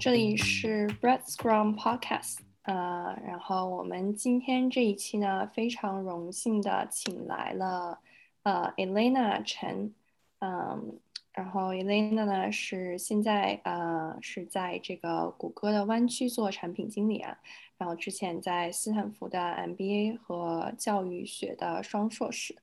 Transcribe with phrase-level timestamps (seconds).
[0.00, 7.98] 这里是 Bread Scrum Podcast，呃，然后我们今天这一期呢，非常荣幸的请来了
[8.44, 9.92] 呃 Elena 陈，
[10.38, 11.00] 嗯，
[11.32, 17.36] 然后 Elena 呢是现在呃是在这个谷歌的湾区做产品经理啊，
[17.76, 22.54] 然后之前在斯坦福的 MBA 和教育学的双硕士，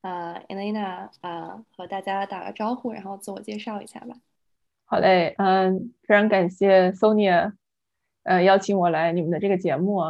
[0.00, 4.16] 呃，Elena 呃和大家打个招呼，然后自我介绍一下吧。
[4.90, 7.52] 好嘞，嗯，非常感谢 Sonia，
[8.22, 10.00] 呃，邀请我来你们的这个节目。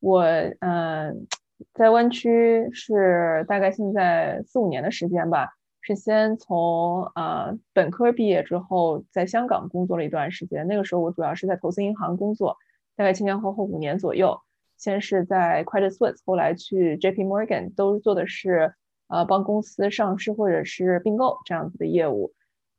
[0.00, 0.24] 我，
[0.58, 1.28] 嗯，
[1.72, 5.50] 在湾区是大概现在四五年的时间吧，
[5.82, 10.66] 是先从呃本科毕业之后，在香港工作了一段时间。
[10.66, 12.56] 那个时候我主要是在投资银行工作，
[12.96, 14.40] 大概前前后后五年左右。
[14.76, 18.74] 先是在 Credit Suisse，后来去 JP Morgan，都做的是
[19.06, 22.32] 呃帮公司上市或者是并购这样子的业务。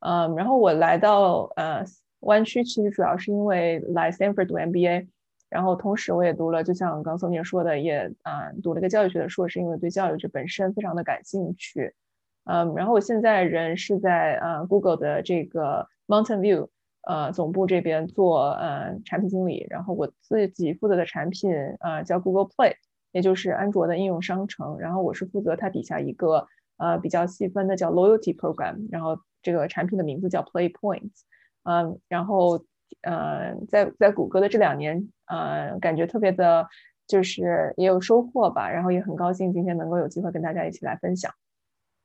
[0.08, 1.84] 嗯，然后我来到呃
[2.20, 5.08] 湾区，其实主要是因为来 Stanford 读 MBA，
[5.50, 11.96] 然后同时我也读了，就像刚宋宁说的，也啊读了个教育学的硕士，因为对教育这本身非常的感兴趣。
[12.44, 16.68] 嗯，然后我现在人是在呃 Google 的这个 Mountain View
[17.08, 22.76] 呃总部这边做呃产品经理，然后我自己负责的产品呃叫 Google Play，
[23.12, 26.46] 也就是安卓的应用商城，然后我是负责它底下一个
[26.78, 29.18] 呃比较细分的叫 Loyalty Program，然后。
[29.46, 31.22] 这个产品的名字叫 Play Points，
[31.64, 32.66] 嗯，然后
[33.02, 36.68] 呃，在在谷歌的这两年，呃，感觉特别的，
[37.06, 41.32] 就是也有收获吧，然后也很高兴今天能够有机会跟大家一起来分享。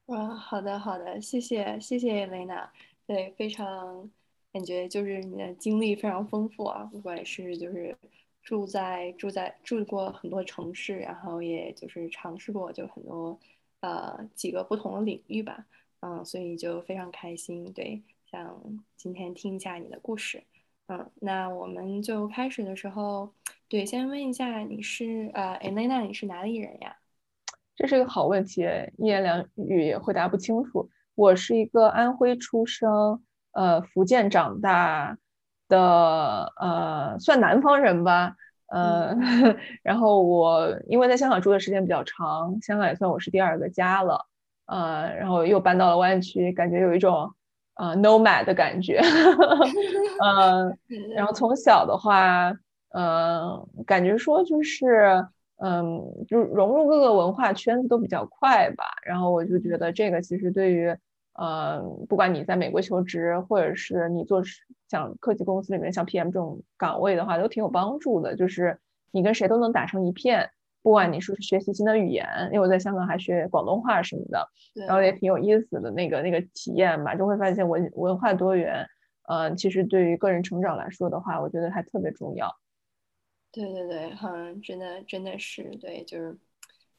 [0.06, 2.70] 啊，好的好的，谢谢谢谢雷娜，
[3.06, 4.10] 对，非常
[4.52, 7.96] 感觉就是你的经历非常丰富啊，不管是就是
[8.42, 13.38] 住在住在住过很多城市，然后也就是尝试过就很多
[13.80, 15.64] 呃几个不同的领域吧。
[16.00, 18.62] 嗯，所以就非常开心，对，想
[18.96, 20.42] 今天听一下你的故事。
[20.86, 23.32] 嗯，那我们就开始的时候，
[23.68, 26.96] 对，先问一下你是呃，Elena，你是哪里人呀？
[27.76, 28.62] 这是一个好问题，
[28.98, 30.90] 一言两语也回答不清楚。
[31.14, 33.22] 我是一个安徽出生，
[33.52, 35.18] 呃，福建长大
[35.68, 38.36] 的，呃，算南方人吧。
[38.68, 39.14] 呃，
[39.82, 44.29] 然后我因为在香港住的时间比较长，香港也算我是第二个家了。
[44.70, 47.28] 呃，然后又搬到了湾区，感觉有一种
[47.74, 49.00] 呃 nomad 的感觉。
[50.22, 50.78] 嗯，
[51.16, 52.52] 然后从小的话，
[52.94, 55.26] 嗯，感觉说就是，
[55.56, 58.84] 嗯，就融入各个文化圈子都比较快吧。
[59.04, 60.96] 然后我就觉得这个其实对于，
[61.34, 64.40] 呃，不管你在美国求职，或者是你做
[64.88, 68.36] 像科技公司里面像 PM 这种岗位的话，都挺有帮助的。
[68.36, 68.78] 就是
[69.10, 70.48] 你跟谁都能打成一片。
[70.82, 74.48] 不管你是不是学习新的语言，因为我在香港还学广东话什么的，
[74.86, 78.86] 然后也挺有意思的那个那个体验吧，就会发现文文化多元，
[79.28, 82.50] 呃，其实对于个人成长来说的话，我觉得还特别重要。
[83.52, 86.38] 对对对，嗯，真的真的是对，就是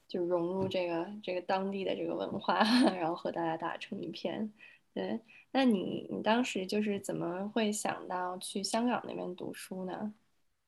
[0.08, 2.60] 就融入这个这个当地的这个文化，
[3.00, 4.52] 然后和大家打成一片。
[4.94, 5.18] 对，
[5.54, 10.14] 那你你当时就是怎么会想到去香港那边读书呢？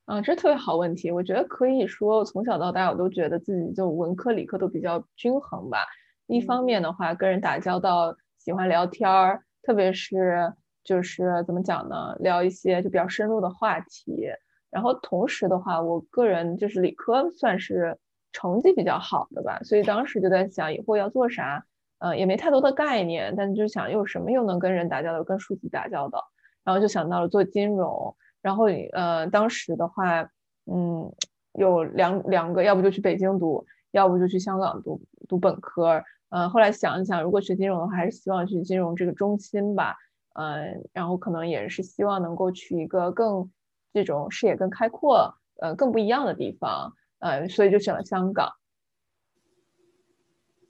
[0.06, 1.10] 啊，这特别好问题。
[1.10, 5.78] 我觉得可以说，从小到大，我都觉得自己就文科、理科都比较均衡吧。
[6.26, 10.52] 一方面的话，跟人打交道，喜欢聊天儿，特别是
[10.84, 14.28] 就是怎么讲呢，聊一些就比较深入的话题。
[14.70, 17.96] 然后同时的话，我个人就是理科算是
[18.32, 21.64] 成绩比较好的吧，所以当时就在想以后要做啥，
[21.98, 26.22] 呃，也没太多的概念，但就想又什么又能跟人打交道，跟数据打交道，
[26.62, 28.14] 然后就想到了做金融。
[28.44, 30.20] 然后呃，当时的话，
[30.66, 31.10] 嗯，
[31.54, 36.04] 有两两个，要不就去北京读，要不就去香港读读本科。
[36.28, 39.96] 嗯，后来想一想，如果学金融的话，还是希望去金融这个中心吧。
[40.34, 43.50] 嗯，然后可能也是希望能够去一个更
[43.94, 46.92] 这种视野更开阔，呃，更不一样的地方。
[47.20, 48.52] 呃，所以就选了香港。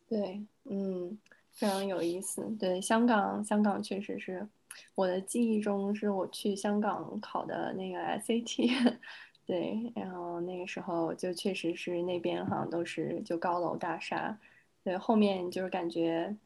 [0.09, 1.19] 对，嗯，
[1.51, 2.47] 非常有意思。
[2.57, 4.47] 对，香港，香港确实是。
[4.95, 8.97] 我的记忆中是我去香港考的那个 SAT，
[9.47, 14.37] 对，然后那个时候就确实是那边好像都是就高楼大厦，
[14.83, 16.37] 对，后面就是感觉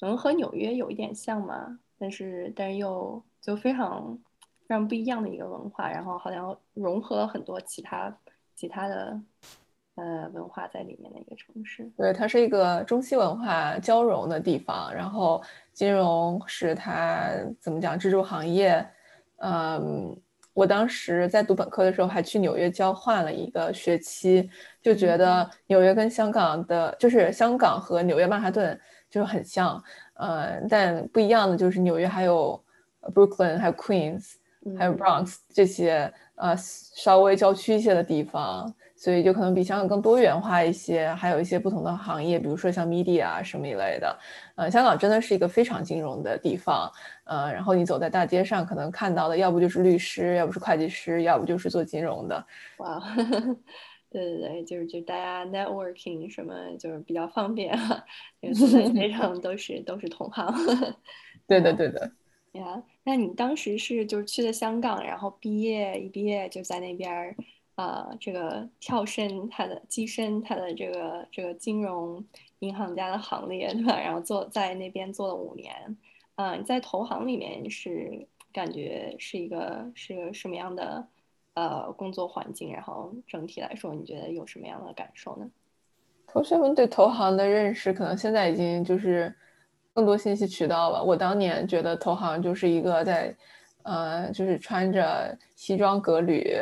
[0.00, 4.18] 能和纽约有一点像嘛，但是但是又就非常
[4.66, 8.16] 非常不一样的一个文化，然后好像融合了很多其他
[8.54, 9.20] 其他的。
[9.94, 14.92] 呃，文化在里面的一个城市，对，它是一个中西文化交融的地方。
[14.94, 15.42] 然后
[15.72, 17.28] 金融是它
[17.60, 18.84] 怎么讲支柱行业。
[19.36, 20.16] 嗯，
[20.54, 24.48] 我当时在读本科的时候还去纽约交换了一个学期，
[24.80, 28.80] 就觉得纽约跟香港的，就是香港和纽约曼哈顿
[29.10, 29.82] 就是很像。
[30.14, 32.58] 呃，但不一样的就是纽约还有
[33.14, 34.34] Brooklyn 还有 Queens。
[34.78, 38.72] 还有 Bronx 这些呃稍微郊区一些的地方，
[39.02, 44.16] 所以就可能比香港更多元化一些，还有一些不同的行业，比如说像 media 啊什么一类的。
[44.54, 46.88] 呃，香港真的是一个非常金融的地方，
[47.24, 52.46] 呃，然后你走在大街上，可能看到的要不就是律师，要不是会计师，要不就是做金融的。
[52.78, 53.02] 哇，
[54.08, 58.04] 对对对，就是就大家 networking 什么就是比较方便啊，
[58.54, 60.46] 走在 街上都是都是同行。
[61.48, 62.08] 对的对的。
[62.52, 67.34] 呀，那你当时是就是去的香港，然后毕业一毕业就在那边儿，
[67.74, 72.24] 呃，这个跳身他的跻身他的这个这个金融
[72.60, 73.98] 银行家的行列，对吧？
[73.98, 75.74] 然后做在那边做了五年，
[76.36, 81.06] 嗯，在投行里面是感觉是一个是个什么样的
[81.54, 82.72] 呃工作环境？
[82.72, 85.50] 然后整体来说，你觉得有什么样的感受呢？
[86.26, 89.34] 同学们对投行的认识，可能现在已经就是。
[89.94, 91.02] 更多信息渠道吧。
[91.02, 93.36] 我当年觉得投行就是一个在，
[93.82, 96.56] 呃，就是穿着西装革履，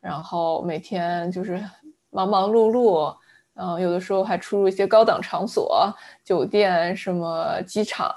[0.00, 1.62] 然后每天就是
[2.10, 3.14] 忙忙碌碌，
[3.54, 5.92] 嗯，有的时候还出入一些高档场所，
[6.24, 8.14] 酒店、什么机场，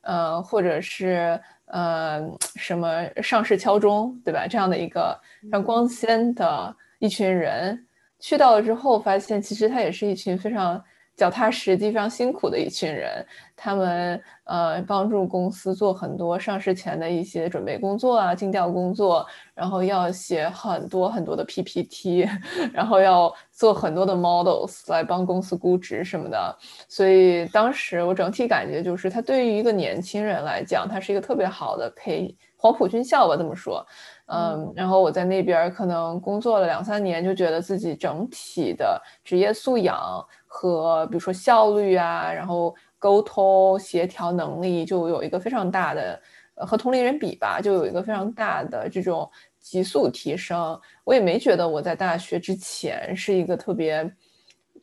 [0.00, 2.20] 呃，或者是呃
[2.56, 4.46] 什么上市敲钟，对吧？
[4.48, 7.86] 这样的一个非常光鲜的一群人，
[8.18, 10.82] 去到了之后，发现其实他也是一群非常。
[11.20, 13.22] 脚踏实地、非常辛苦的一群人，
[13.54, 22.26] 他们呃帮助公司做很多上市前的一些准备工作啊、尽调工作，然后要写很多很多的 PPT，
[22.72, 26.56] 然后要做很多的 models 来帮公司估值什么的。
[26.88, 33.86] 所以当时我整体感觉就是，他对于一个年轻人来讲，他是一个特别好的培黄埔军校吧，这么说。
[34.32, 40.24] 嗯，然后我在那边可能工作了两三年，就觉得自己整体的职业素养。
[40.52, 46.20] 和比如说效率啊，然后沟通协调能力就有一个非常大的，
[46.56, 49.30] 和同龄人比吧，就有一个非常大的这种
[49.60, 50.78] 急速提升。
[51.04, 54.12] 我也没觉得我在大学之前是一个特别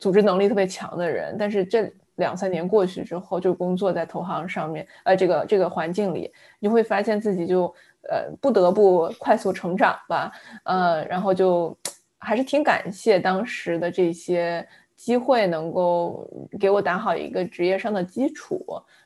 [0.00, 7.66] 组织能力特别强的人，但是这两三年过去之后，就工作在投行上面，呃，这个这个环境里，你会发现自己就
[8.08, 10.32] 呃不得不快速成长吧，
[10.64, 11.76] 呃，然后就
[12.16, 14.66] 还是挺感谢当时的这些。
[14.98, 16.28] 机会能够
[16.58, 18.60] 给我打好一个职业上的基础，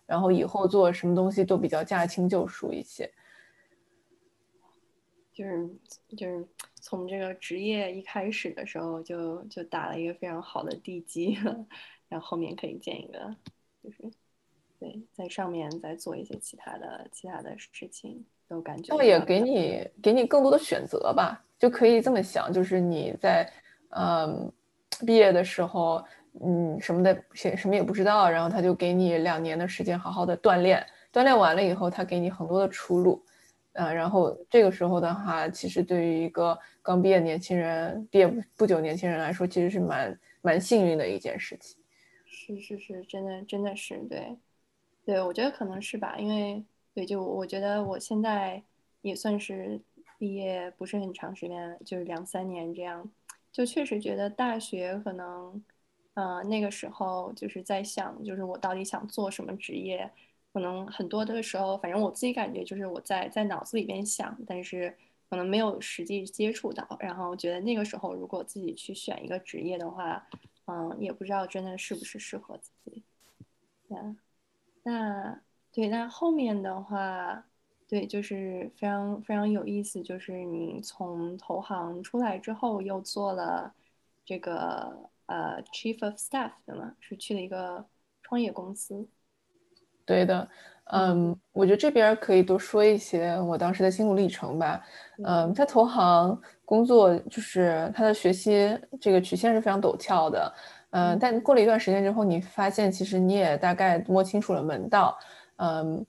[0.06, 3.08] 然后以后做什么东西都比较驾轻就熟一些。
[5.34, 5.68] 就是
[6.16, 6.42] 就是
[6.80, 11.34] 从这个职业一开始的时候就就打了一个非常好的地基，
[12.08, 13.36] 然后后面可以建一个，
[13.84, 14.10] 就是
[14.80, 18.96] 对在上面再做一些其他的其他的事情，都感觉。
[19.04, 23.46] 也给你给你更多的选择吧，就可以这么想，就是你在
[23.90, 24.50] 嗯。
[25.04, 26.02] 毕业的时候，
[26.40, 33.22] 嗯，什么的，什什么也不知道，然后他就给你两年的时间，好好的锻炼，锻炼完了以后，他给你很多的出路，
[33.72, 38.26] 呃，然后这个时候的话，其实对于一个刚毕业年轻人，毕业
[38.56, 41.76] 不久年轻人来说，其实是蛮蛮幸运的一件事情。
[42.26, 44.36] 是是是，真的真的是对，
[45.04, 46.64] 对我觉得可能是吧，因为
[46.94, 48.62] 对，就我觉得我现在
[49.02, 49.80] 也算是
[50.18, 53.08] 毕业不是很长时间，就是两三年这样。
[53.52, 55.62] 就确实觉得大学可能，
[56.14, 60.10] 呃，那个时候就是在想，就是我到底想做什么职业？
[60.52, 64.96] 可能很多的时候，反正我自己感觉就是我在在脑子里边想，但是
[65.28, 66.86] 可能没有实际接触到。
[66.98, 70.26] 然后觉得那个时候如果自己去选一个职业的话，
[70.66, 73.02] 嗯，也不知道真的是不是适合自己。
[73.88, 74.16] 那
[74.82, 75.40] 那
[75.70, 77.44] 对，那后面的话。
[77.92, 80.00] 对，就是非常非常有意思。
[80.00, 83.70] 就是你从投行出来之后，又做了
[84.24, 87.84] 这个呃 chief of staff 的嘛，是去了一个
[88.22, 89.06] 创业公司。
[90.06, 90.48] 对的，
[90.84, 94.82] 嗯，我觉得这边可以多说一些我当时的心路历程吧。
[95.22, 100.50] 嗯，在投行工作，就是他的学习这个曲线是非常陡峭的。
[100.92, 105.14] 嗯，但过了一段时间之后，你发现其实你也大概摸清楚了门道。
[105.56, 106.06] 嗯。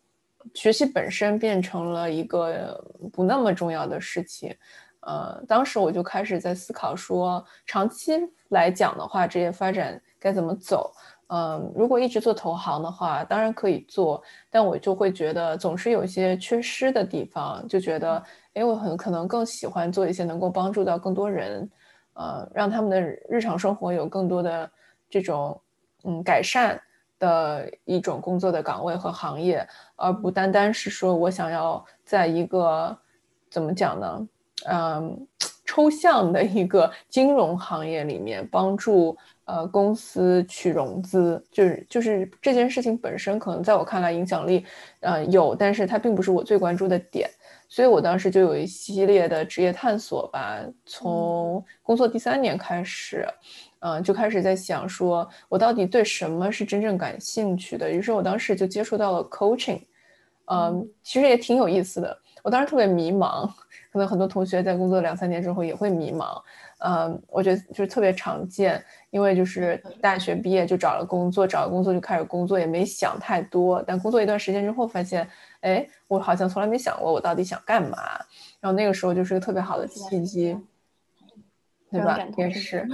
[0.53, 4.55] 学习本身变成了一个不那么重要的事情，
[5.01, 8.13] 呃，当时我就开始在思考说，长期
[8.49, 10.91] 来讲的话，职业发展该怎么走？
[11.27, 14.21] 嗯，如果一直做投行的话，当然可以做，
[14.51, 18.23] 但我就会觉得总是有一些缺失的地方，就觉得，
[18.53, 21.67] 哎，我很可能更喜欢做一些能够帮助到更多人，
[22.13, 24.69] 呃，让他们的日常生活有更多的
[25.09, 25.59] 这种
[26.03, 26.79] 嗯改善。
[27.23, 29.65] 的一种工作的岗位和行业，
[29.95, 32.97] 而不单单是说我想要在一个
[33.49, 34.27] 怎么讲呢？
[34.65, 35.27] 嗯，
[35.65, 44.65] 抽象的一个金融行业里面帮助呃公司去融资，就是就是这件事情本身可能在我看来影响力
[44.99, 47.29] 呃有，但是它并不是我最关注的点，
[47.69, 53.25] 所以我当时就有一系列的职业探索吧，从工作第三年开始。
[53.85, 57.91] 嗯，就开始在想，说我到底对什么是真正感兴趣的。
[57.91, 59.81] 于是我当时就接触到了 coaching，
[60.45, 62.17] 嗯，其实也挺有意思的。
[62.41, 63.45] 我当时特别迷茫，
[63.91, 66.41] 可能很多同学在工作两三年之后也会迷茫。
[66.79, 73.83] 嗯，我觉得就是特别常见，因为就是大学毕业就找了工作，找了工作就开始工作，也没想太多。
[73.85, 75.27] 但工作一段时间之后，发现，
[75.59, 77.97] 哎，我好像从来没想过我到底想干嘛。
[78.61, 80.57] 然后那个时候就是个特别好的契机，
[81.91, 82.17] 对吧？
[82.37, 82.87] 也是。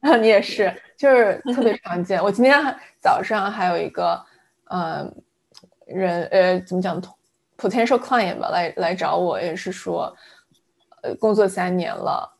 [0.00, 2.22] 啊， 你也是，就是特别 常见。
[2.22, 2.58] 我今天
[3.00, 4.20] 早上还有一个，
[4.70, 5.14] 嗯，
[5.86, 7.00] 人，呃，怎么讲
[7.58, 10.14] ，potential client 吧，来来找我，也是说，
[11.02, 12.30] 呃，工作三年了，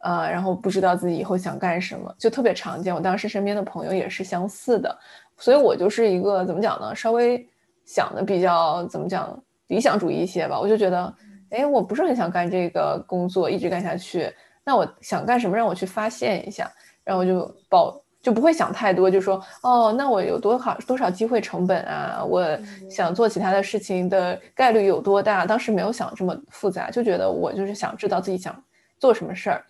[0.00, 2.94] 呃，然后不知道自己以后想干什么，就特别常见。
[2.94, 4.96] 我当时身边的朋友也是相似的，
[5.36, 7.44] 所以我就是一个怎么讲呢，稍微
[7.84, 10.60] 想的比较怎么讲理想主义一些吧。
[10.60, 11.12] 我就觉得，
[11.50, 14.32] 哎，我不是很想干这个工作，一直干下去，
[14.62, 16.70] 那我想干什么，让我去发现一下。
[17.08, 22.22] 然后就保就不会想太多，就说哦，那我有多好多少机会成本啊？
[22.22, 22.44] 我
[22.90, 25.46] 想做其他的事情的概率有多大？
[25.46, 28.54] 当时没有想这么复杂，就觉得我就是想知道自己想
[28.98, 29.64] 做什么事儿。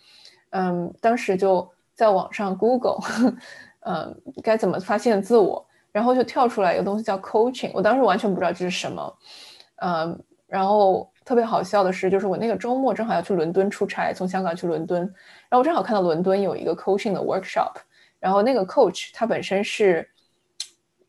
[0.51, 2.99] 嗯，当时就在网上 Google，
[3.87, 9.17] 嗯， 该怎么发现自我，然后就跳出来一个东西叫 coaching，我当时完全不知道这是什么。
[9.77, 10.19] 嗯，
[10.49, 15.03] 然后特别好笑的是，就是我那个周末正好要去伦敦出差，从香港去伦敦。
[15.03, 17.75] 然后我正好看到伦敦有一个 coaching 的 workshop，
[18.19, 20.09] 然后那个 coach 他本身是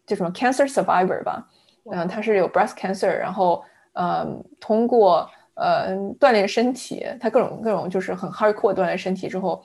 [0.06, 1.48] 叫什么 cancer survivor 吧，
[1.90, 9.64] 嗯，他是有 breast cancer，然后嗯，通过呃锻炼身体，他各种各种就是很 hardcore 锻炼身体之后，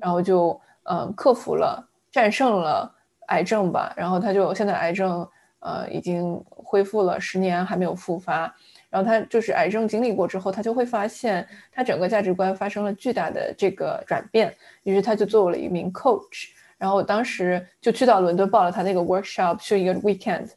[0.00, 2.94] 然后就嗯克服了战胜了
[3.26, 8.54] 癌症吧，然后他就现在癌症呃已经恢复了十年还没有复发。
[8.96, 16.48] 然后他就是癌症经历过之后，他就会发现他整个价值观发生了巨大的这个转变，于是他就做了一名 coach。
[16.78, 20.48] 然后我当时就去到伦敦报了他那个 workshop，去一个 weekend，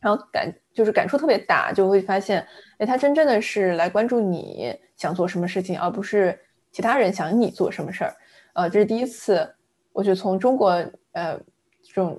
[0.00, 2.46] 然后感就是感触特别大，就会发现，
[2.78, 6.38] 哎，他真正的是来关注你想做什么事情，而不是
[6.72, 8.16] 其他人想你做什么事儿。
[8.54, 9.54] 呃，这是第一次，
[9.92, 10.70] 我觉得从中国
[11.12, 11.38] 呃
[11.82, 12.18] 这种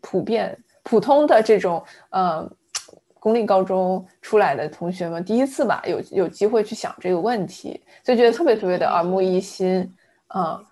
[0.00, 2.50] 普遍普通的这种呃。
[3.26, 9.80] 公立高中出来的同学们，第一次吧，有有机会去想这个问题，就觉得特别特别的耳目一新，
[10.32, 10.64] 嗯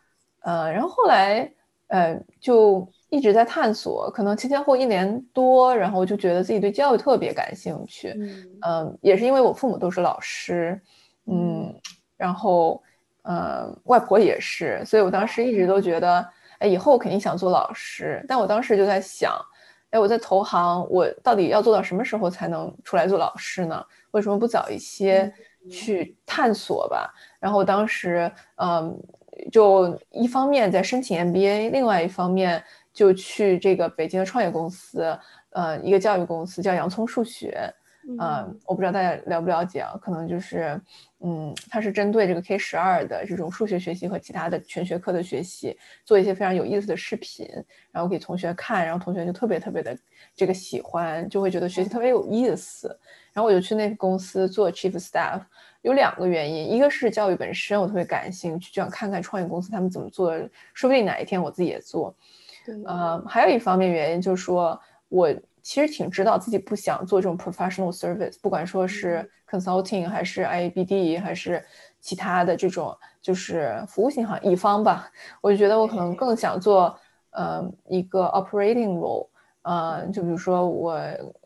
[0.43, 1.53] 呃，然后后来
[1.89, 8.15] 呃就一直在探索，可能前前后一年多，然后我就觉得自己对教育特别感兴趣，
[8.63, 10.81] 嗯，也是因为我父母都是老师，
[11.27, 11.75] 嗯，
[12.17, 12.81] 然后
[13.23, 16.25] 呃外婆也是，所以我当时一直都觉得，
[16.61, 19.37] 哎，以后肯定想做老师，但我当时就在想。
[19.95, 23.81] 哎，我在投行，我到底要做到什么时候才能出来做老师呢？
[24.11, 25.33] 为什么不早一些
[25.71, 27.15] 去探索吧？
[27.39, 28.93] 然后当时，嗯，
[29.53, 32.61] 就一方面在申请 MBA，另外一方面
[32.93, 35.17] 就去这个北京的创业公司，
[35.51, 37.73] 呃，一个教育公司叫洋葱数学。
[38.07, 39.97] 嗯，我不知道大家了不了解啊？
[40.01, 40.79] 可能就是，
[41.21, 47.49] 嗯，它是针对这个 K 十二的这种数学学习和其他的全学科的学习，做一些非常有意思的视频，
[47.91, 49.97] 然后给同学看，然后同学就特别特别的
[50.37, 52.89] 这个喜欢，就会觉得学习特别有意思。
[53.33, 55.41] 然后我就去那个公司做 Chief Staff，
[55.81, 60.37] 有两个原因，一个是教育本身我特别感兴趣，就想看看创业公司他们怎么做，
[60.75, 62.15] 说不定哪一天我自己也做。
[62.87, 65.35] 嗯，还有一方面原因就是说我。
[65.65, 71.65] 其实挺知道自己不想做这种 professional service，不管说是 consulting 还是 IABD 还是
[72.01, 76.95] 其他的这种就是服务型行业乙方吧，我就觉得我可能更想做
[77.31, 79.27] 呃一个 operating role，
[79.63, 81.01] 呃，就比如说我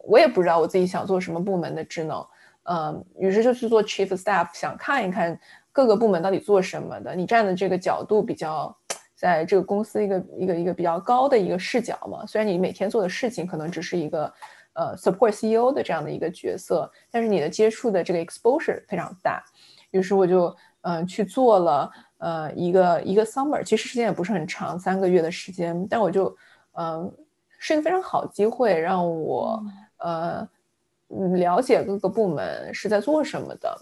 [0.05, 2.27] 我也不知道我自己想做什么部门的职能，
[2.65, 5.39] 嗯，于是就去做 chief staff，想看一看
[5.71, 8.77] 各个部门到底做什么的，你站的这个角度比较。
[9.19, 14.33] 在这个公司一个一个一个比较高的一个视角嘛，虽然你每天做的事情可能只是一个
[14.75, 19.43] 呃 support CEO 的这样的一个角色，但是你的接触的这个 exposure 非常大。
[19.91, 26.33] 于是我就嗯去做了呃一个一个 summer，其实时间也不是很长，三个月的时间，但我就
[26.75, 27.13] 嗯
[27.59, 29.61] 是一个非常好机会，让我
[29.97, 30.49] 呃
[31.35, 33.77] 了解各个部门是在做什么的。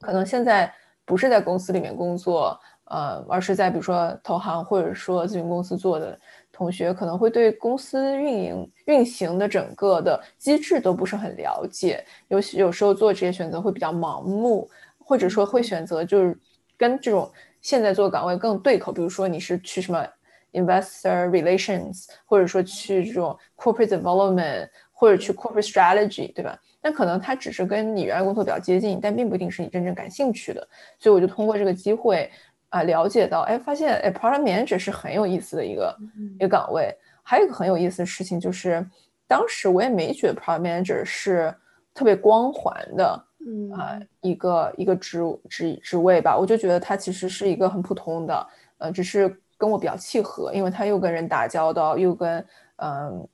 [0.00, 2.58] 可能现在不是在公司里面工作。
[2.86, 6.18] 呃，而是在比如说投行或者说咨询公司做的
[6.52, 16.38] 同学，可能会对公司运营运行的整个的机制都不是很了解，尤其有时候做职业选择会比较盲目，或者说会选择就是
[16.76, 20.06] 跟这种现在做岗位更对口，比如说你是去什么
[20.52, 26.56] investor relations，或者说去这种 corporate development，或者去 corporate strategy，对吧？
[26.80, 30.68] 那可能它只是跟你原来工作比较接近，但并不一定是你真正感兴趣的。
[30.98, 32.30] 所以我就通过这个机会
[32.74, 35.96] 啊，了解到，哎，发现哎，product manager 是很有意思的一个
[36.36, 36.92] 一个岗位。
[37.22, 38.84] 还有一个很有意思的事情就是，
[39.26, 41.54] 当时我也没觉得 product manager 是
[41.94, 46.36] 特别光环的，嗯啊，一个一个职职职位吧。
[46.36, 48.46] 我就觉得它其实是一个很普通的，
[48.78, 52.44] 呃，只是跟我比较契合，因为他又跟人打交道，又跟
[52.76, 53.28] 嗯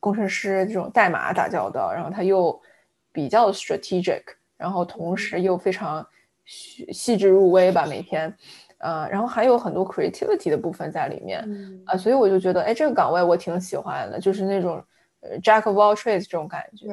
[0.00, 2.60] 工程师这种代码打交道，然后他又。
[3.14, 4.22] 比较 strategic，
[4.56, 6.02] 然后同时又非常
[6.46, 8.34] 细细致入微吧，每天，
[8.82, 11.40] 呃，然后还有很多 creativity 的部分在里面，
[11.86, 14.82] 啊，所以我就觉得，哎，这个岗位我挺喜欢的，就是那种
[15.20, 16.88] 呃 jack of all trades 这种感觉，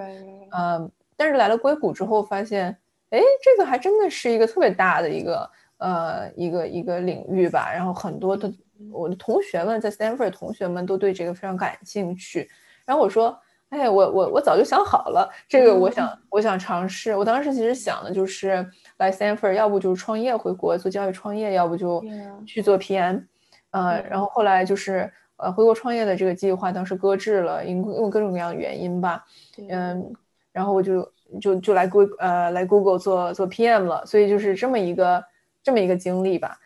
[0.55, 2.67] 嗯，但是来了硅谷之后发现，
[3.09, 8.53] 哎，这个还真的是一个特别大的一个呃一个一个领域吧，然后很多的
[8.91, 12.49] 我的同学们在 Stanford 同学们都对这个非常感兴趣，
[12.85, 13.37] 然后我说。
[13.69, 17.15] 哎，我我我早就想好了，这个我想我想尝试。
[17.15, 22.03] 我当时其实想的就是来 Stanford，要不就是创业回国做教育创业，要不就
[22.47, 23.23] 去做 PM。
[23.71, 29.23] 呃，然后后来就是呃回国创业的这个计划当时搁置了，因因为各种各样的原因吧。
[29.69, 30.13] 嗯，
[30.51, 35.23] 然后我就就就来 Google 呃来 Google 做做 PM 了，所以就是这么一个
[35.61, 36.57] 这么一个经历吧。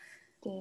[0.42, 0.52] 对。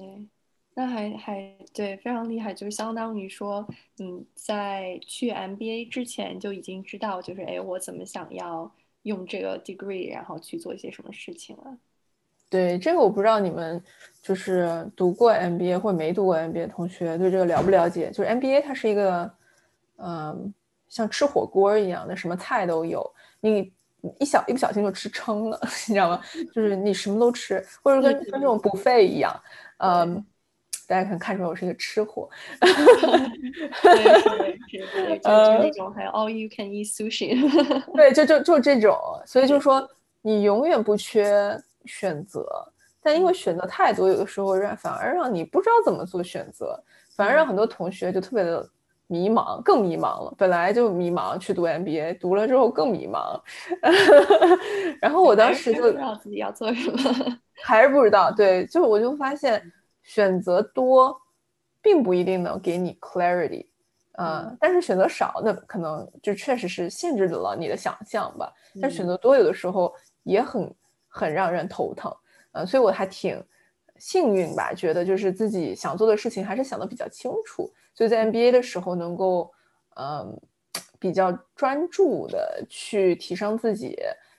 [0.75, 11.75] 那还还对，非常厉害，就是相当于说，你在去 MBA 之前就已经知道，就是哎，我怎么想要用这个 degree，然后去做一些什么事情了。
[12.47, 13.83] 对，这个我不知道你们
[14.21, 18.11] 就是读过 MBA 或没读过 MBA 同学对这个了不了解？
[18.11, 19.33] 就是 MBA 它是一个，
[19.97, 20.53] 嗯，
[20.87, 23.03] 像吃火锅一样的，什么菜都有，
[23.41, 23.73] 你
[24.19, 26.21] 一小一不小心就吃撑了， 你知道吗？
[26.53, 29.41] 就是你什么都吃，或者跟跟这种 buffet 一样，
[29.77, 30.23] 嗯。
[30.93, 32.29] 大家可能看出来我是一个吃货，
[32.61, 34.03] 对，
[34.69, 37.33] 是是，就就那种还有 all you can eat sushi，
[37.97, 38.95] 对，就就就这种，
[39.25, 39.89] 所以就说
[40.21, 42.45] 你永远不缺选择，
[43.01, 46.79] 但因为选择太多，有的时候让反而让你不知道怎么做选择，
[47.15, 48.63] 反而让很多同学就特别的
[49.07, 50.31] 迷茫，更迷茫了。
[50.37, 53.41] 本来就迷茫去读 MBA，读了之后更迷茫，
[55.01, 59.59] 然后我当时就不知道自己要做什么，还是不知道，对，就我就发现。
[60.03, 61.19] 选择多，
[61.81, 63.65] 并不一定能给你 clarity，
[64.11, 68.53] 啊，但是选择少，那可能就确实是限制了你的想象吧。
[68.81, 70.73] 但选择多，有的时候也很
[71.07, 72.13] 很让人头疼，
[72.51, 73.41] 呃，所以我还挺
[73.97, 79.51] 幸运吧，觉得就是自己想做的事情还是想的比较清楚，所以在 MBA 的时候能够，
[79.95, 80.37] 嗯，
[80.99, 83.97] 比较专注的去提升自己，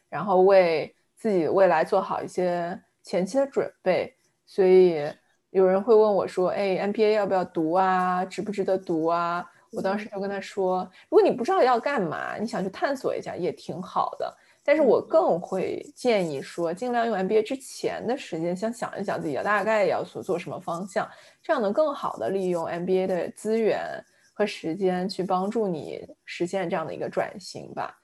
[0.08, 4.14] 然后为自己未来做好一些前期的准备，
[4.46, 5.10] 所以。
[5.54, 8.24] 有人会问我说：“哎，MBA 要不要读啊？
[8.24, 14.36] 值不值得读啊？”我当时就跟他说：“如果你不知道要干嘛，你想去探索一下也挺好的。
[14.64, 21.08] 但是我更会建议说，尽量用 MBA 之前的时间先想一想自己大概要所做什么方向，
[21.40, 27.96] 这样能更好的利用 MBA 的资源和时间去帮助你实现这样的一个转型吧。”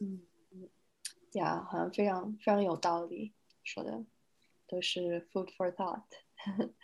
[0.00, 0.68] 嗯嗯，
[1.32, 4.02] 呀，好像非常非常有道理，说的
[4.66, 6.00] 都是 food for thought。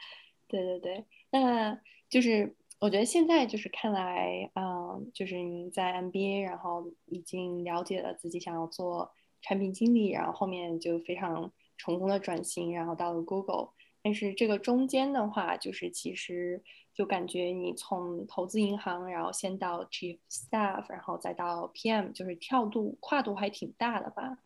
[0.49, 13.71] 对对对，那就是我觉得现在就是看来，嗯，就是你在 MBA，然后已经了解了自己想要做产品经理，然后后面就非常成功的转型，然后到了 Google。
[14.03, 16.63] 但是这个中间的话，就是其实
[16.95, 24.39] 就感觉你从投资银行，然后先到 Chief Staff，然后再到 PM，就是跳度跨度还挺大的吧？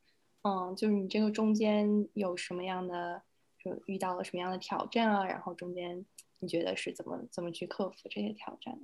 [0.42, 3.22] 嗯，就是你这个中间有什么样的？
[3.64, 5.24] 就遇到了什么样的挑战啊？
[5.24, 6.04] 然后中间
[6.38, 8.78] 你觉得是怎么怎么去克服这些挑战？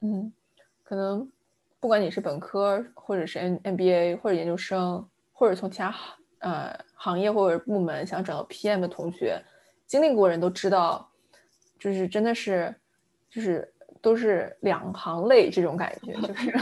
[0.00, 0.32] 嗯，
[0.84, 1.28] 可能
[1.80, 5.92] 不管你是本科，或者是 N MBA，或者研究生，或者从其他
[6.38, 9.42] 呃行业或者部门想找到 PM 的同学，
[9.86, 11.10] 经历过人都知道，
[11.80, 12.72] 就是真的是
[13.28, 16.52] 就是都是两行泪这种感觉，就是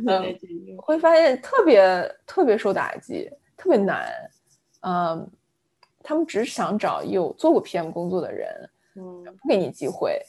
[0.08, 0.34] 嗯，
[0.78, 4.10] 会发现特别特别受打击，特别难，
[4.80, 5.30] 嗯。
[6.02, 10.20] 他们只想找有做过 PM 工作的人，嗯，不给你机会，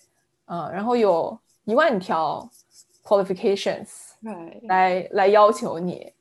[0.45, 2.49] 嗯，然后有一万条
[3.03, 4.11] qualifications
[4.63, 6.13] 来来要求你，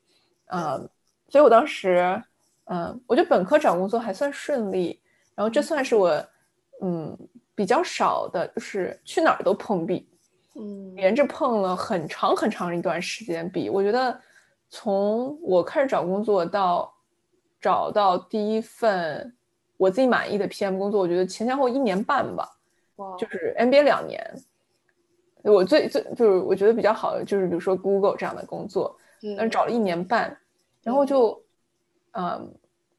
[0.47, 0.89] 嗯，
[1.29, 2.21] 所以我当时，
[2.65, 4.99] 嗯，我觉得本科找工作还算顺利，
[5.35, 6.25] 然后这算是我，
[6.81, 7.17] 嗯，
[7.55, 10.07] 比较少的，就是去哪儿都碰壁，
[10.55, 13.69] 嗯，连着碰了很长很长一段时间壁。
[13.69, 14.19] 我觉得
[14.69, 16.93] 从我开始找工作到
[17.61, 19.35] 找到第一份。
[19.77, 22.49] 我自己满意的 PM 工作，我觉得前前后一年半吧，
[23.17, 24.21] 就是 MBA 两年。
[25.41, 28.95] 我最最就是我觉得比较好的就是比如说 Google 这样的工作，
[29.35, 30.37] 但是找了一年半，
[30.81, 31.37] 然后就
[32.11, 32.49] 嗯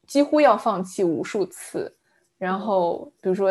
[0.07, 1.91] 几乎要放弃无数次，
[2.37, 3.51] 然后比如说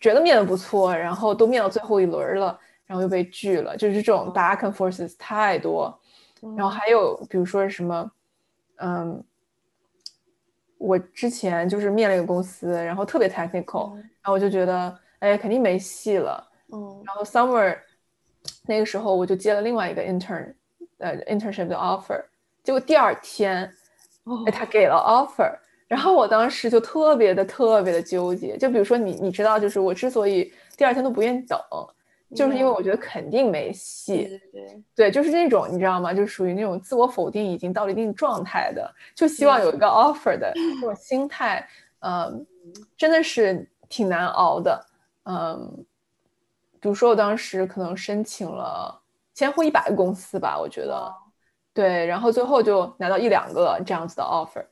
[0.00, 5.92] 觉得面的不错，然后都面到最后一轮了，然后又被拒了，就是这种 back and forth 太多。
[6.56, 8.08] 然后还有比如说什么，
[8.76, 9.20] 嗯，
[10.78, 17.76] 我之前就是面了一个公司，然后特别 technical，然后我就觉得哎肯定没戏了，嗯，然后 summer
[18.66, 20.54] 那个时候我就接了另外一个 intern，
[20.98, 22.22] 呃 internship 的 offer，
[22.62, 23.72] 结果第二天，
[24.46, 25.50] 哎他给了 offer，
[25.86, 31.58] 然后我当时就特别的特别的纠结，就比如说你你知道，就是我之所以第二天都不愿意等。
[32.34, 36.12] 就是因为我觉得肯定没戏，对对对，就是那种你知道吗？
[36.12, 39.86] 就属于那种自我否定已经到了一定状态的，就希望有一个。
[39.86, 41.64] offer 的这种心态，
[42.00, 42.44] 嗯，
[42.96, 44.86] 真的是挺难熬的，
[45.24, 45.86] 嗯，
[46.80, 49.00] 比如说我当时可能申请了
[49.34, 51.14] 前后一百个公司吧，我觉得，
[51.72, 54.64] 对，然后最后就拿到一两个这样子的 offer，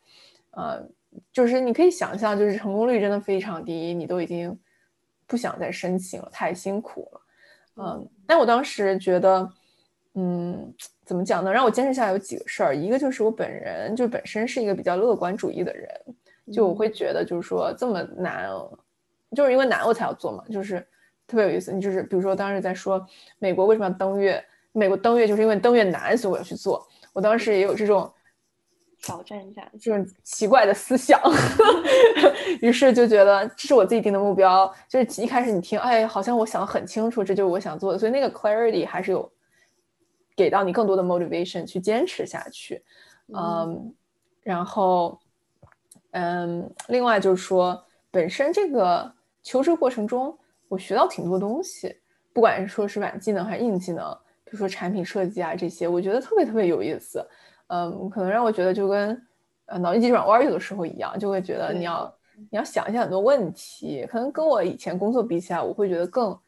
[0.51, 0.85] 呃，
[1.33, 4.59] 就是你可以想象，就是成功率真的非常低，你都已经
[5.27, 7.21] 不想再申请了，太辛苦了。
[7.77, 9.51] 嗯，但我当时觉得，
[10.15, 10.73] 嗯，
[11.05, 11.53] 怎么讲呢？
[11.53, 15.89] 让我坚持下来有几个事儿，一个就是我本人就本身是一个比较乐观主义的人，
[16.53, 18.49] 就我会觉得就是说这么难，
[19.35, 20.87] 就是因为难我才要做嘛，就是
[21.27, 21.73] 特别有意思。
[21.73, 23.07] 你就是比如说当时在说
[23.39, 26.87] 美国为什么要登月，美国登月就是因为登月难，所以我要去做。
[27.13, 28.13] 我当时也有这种。
[29.03, 31.21] 挑战一下这种奇怪的思想，
[32.63, 34.73] 于是就觉得这是我自己定的目标。
[34.89, 39.31] 就是一开始你听，哎，好像我想的很清楚，这就是我想做的，所以那个 clarity 还是有
[40.37, 42.81] 给到你更多的 motivation 去坚持下去。
[43.35, 43.93] 嗯，
[44.43, 45.19] 然后，
[46.13, 49.13] 嗯，另外就是说，本身这个
[49.43, 50.39] 求职过程中，
[50.69, 51.93] 我学到挺多东西，
[52.33, 57.27] 不管是说是软技能还是硬技能，比如说产品设计啊这些，我觉得特别特别有意思。
[57.75, 59.19] 嗯，可能让我觉得就跟
[59.65, 66.39] 呃脑筋急转弯有的时候一样，就会觉得你要你要想一些很多问题，可能跟我以前工作比起来，我会觉得更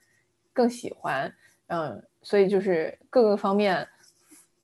[0.52, 1.32] 更喜欢，
[1.68, 3.88] 嗯，所以就是各个方面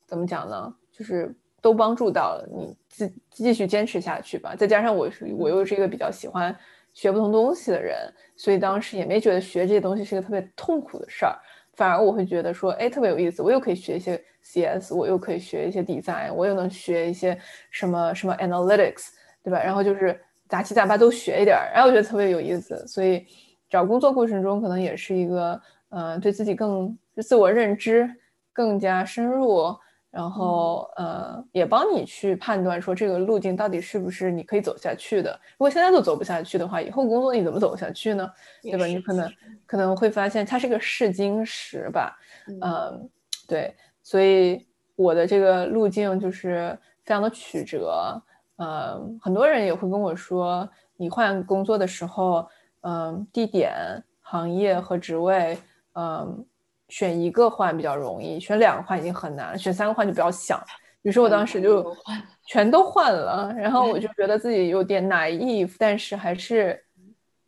[0.06, 0.74] 怎么讲呢？
[0.92, 4.54] 就是都帮助到了你继继续坚持下去吧。
[4.54, 6.54] 再加上我是我又是一个比较喜欢
[6.92, 7.96] 学不同东西的人，
[8.36, 11.38] 所以当时也没觉得学这些东西是个特别痛苦的事儿。
[11.80, 17.34] 反而我会觉得说，哎，特别有意思，我又可以学一些 CS，我又可以学一些 design，我又能学一些
[17.70, 19.08] 什么什么 analytics，
[19.42, 19.58] 对吧？
[19.64, 22.86] 然后就是杂七杂八都学一点儿，然后我觉得特别有意思。
[22.86, 23.24] 所以
[23.70, 28.06] 找工作过程中可能也是一个，嗯，对自己更自我认知
[28.52, 29.74] 更加深入。
[30.10, 35.30] 然后，呃，也帮你去判断说这个路径到底是不是你可以走下去的。
[35.52, 38.28] 如果现在都走不下去的话，以后工作你怎么走下去呢？
[38.62, 38.86] 对吧？
[38.86, 39.32] 你可能
[39.66, 42.16] 可能会发现它是个试金石吧。
[42.60, 43.08] 嗯，
[43.46, 43.74] 对。
[44.02, 48.20] 所以我的这个路径就是非常的曲折。
[48.56, 52.48] 嗯，很多人也会跟我说，你换工作的时候，
[52.80, 53.72] 嗯，地点、
[54.20, 55.56] 行业和职位，
[55.94, 56.44] 嗯。
[56.90, 60.62] 选一个换比较容易，选两个换已经很难了，选三个换就不要想。
[61.02, 61.96] 于是我当时就
[62.44, 66.84] 全都换了，然后我就觉得自己有点 naive，但是还是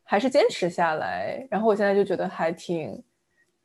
[0.04, 1.46] 还是坚持下来。
[1.50, 3.02] 然后我现在就觉得还挺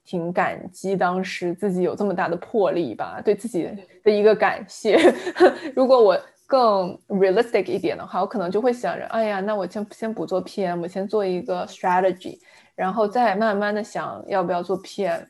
[0.04, 3.70] 挺感激当时自己有这么大的魄力吧，对自己
[4.04, 4.98] 的一个感谢。
[5.74, 12.38] 如果我更 realistic 一点的话，我可能就会想着，哎呀，那我先先不做 PM，我先做一个 strategy，
[12.76, 15.26] 然后再慢慢的想要不要做 PM。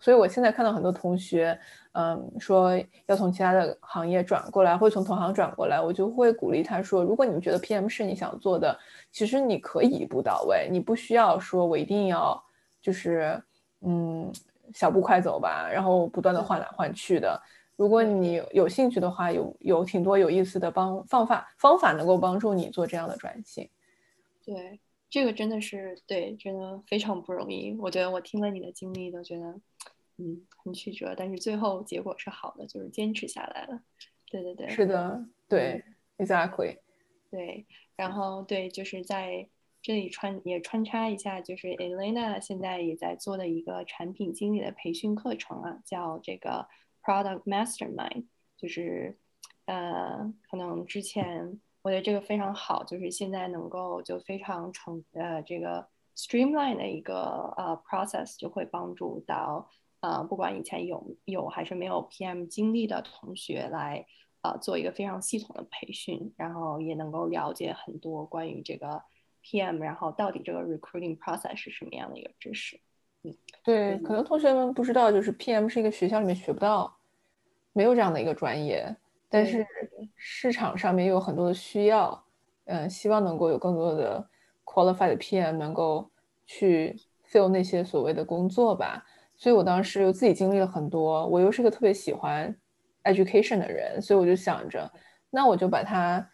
[0.00, 1.56] 所以，我现在看到很多同学，
[1.92, 2.72] 嗯，说
[3.06, 8.76] 要从其他的行业转过来，或者从同行转过来，我就会鼓励他说：，如果你觉得 PM 是你想做的，
[9.12, 12.42] 其实你可以一步到位，你不需要说我一定要
[12.80, 13.40] 就是，
[13.82, 14.32] 嗯，
[14.72, 17.40] 小步快走吧，然后不断的换来换去的。
[17.76, 23.68] 如果你有兴趣的话，有有挺多有意思的帮方法方法能够帮助你做这样的转型。
[24.44, 27.76] 对，这个真的是对，真的非常不容易。
[27.78, 29.60] 我觉得我听了你的经历，都觉得。
[30.22, 33.80] 嗯，很曲折，但是最后结果是好的，就是坚持下来了。
[34.30, 35.82] 对对对，是的，对
[36.18, 36.76] ，exactly。
[37.30, 37.64] 对，
[37.96, 39.48] 然后对，就是在
[39.80, 46.68] 这里穿也穿插一下，就是 Elena 现在也在做的一个产品经理的培训课程啊，叫这个
[47.02, 48.26] Product Mastermind，
[48.58, 49.16] 就是
[49.64, 59.68] 呃，可能之前我觉得这个非常好，就是现在能够就非常成呃这个 streamline 的一个呃 process，就会帮助到。
[60.00, 64.06] 呃，不管以前有有还是没有 PM 经历的同学来，
[64.40, 69.02] 呃，做一个非常系统的培训，然后也能够了解很多关于这个
[69.44, 72.80] PM，然后到底这个 recruiting process 是什么样的一个知识。
[73.24, 76.96] 嗯，对，可能同学们不知道，就是 PM 是一个学校里面学不到，
[77.74, 78.96] 没有这样的一个专业，
[79.30, 79.64] 但是
[80.16, 82.22] 市场上面又有很多的需要，
[82.64, 84.28] 嗯，希望能够有更多的
[84.64, 86.10] qualified PM 能够
[86.44, 86.94] 去
[87.30, 89.04] fill 那些所谓的工作吧。
[89.36, 92.54] 所以我当时又自己经历了很多，我又是个特别喜欢
[93.04, 94.90] education 的人，所以我就想着，
[95.30, 96.28] 那我就把它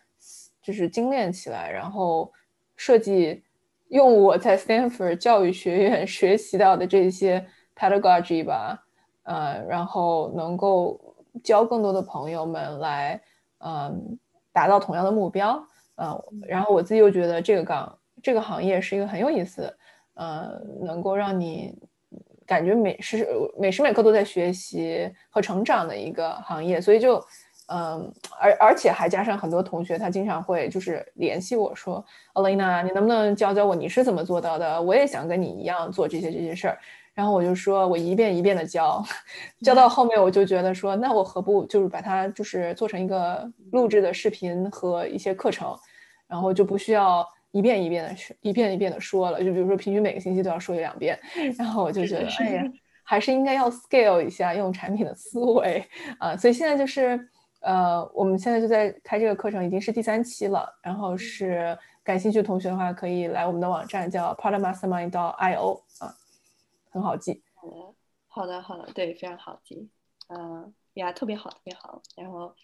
[0.61, 2.33] 就是精炼起来，然后
[2.77, 3.45] 设计
[3.91, 8.83] 用我在 Stanford 教育学院 学习到的这些 pedagogy 吧，
[9.23, 11.06] 呃，然后能够
[11.43, 13.21] 教更多的朋友们来，
[13.59, 14.19] 嗯，
[14.53, 15.63] 达到同样的目标，
[15.97, 19.77] 嗯，然后我自己又觉得这个岗这个行业是一个很有意思，
[20.15, 21.75] 呃，能够让你。
[22.49, 23.27] 感觉每时
[23.59, 27.17] 每时每刻都在学习和成长的一个行业，所以就，
[27.67, 28.09] 嗯，
[28.41, 34.81] 而而且还加上很多同学，他经常会就是联系我说，Alina，你能不能教教我你是怎么做到的？
[34.81, 36.79] 我也想跟你一样做这些这些事儿。
[37.17, 39.05] 然后我就说我一遍一遍的教，
[39.63, 45.77] 教到后面我就觉得说，那我何不就是把它就是做成一个录制的视频和一些课程，
[46.29, 47.27] 然后就不需要。
[47.53, 51.19] 一遍一遍的说，一遍一遍的说了，就比如说平均每个星期都要说一两遍，
[51.57, 52.63] 然后我就觉得，哎呀，
[53.03, 55.83] 还是应该要 scale 一下，用产品的思维
[56.19, 56.37] 啊。
[56.37, 57.19] 所以现在就是，
[57.61, 60.69] 呃，我们现在就在开这个课程，已经是第三期了。
[60.83, 61.75] 然后是
[62.05, 66.13] 感兴趣的同学的话，可以来我们的网站，叫 productmastermind.io 啊，
[66.97, 67.43] 很好记。
[67.55, 67.95] 好的，
[68.27, 69.91] 好的，好的，对，非常好记。
[70.29, 72.01] 嗯，呀，特别好，特别好。
[72.17, 72.55] 然后，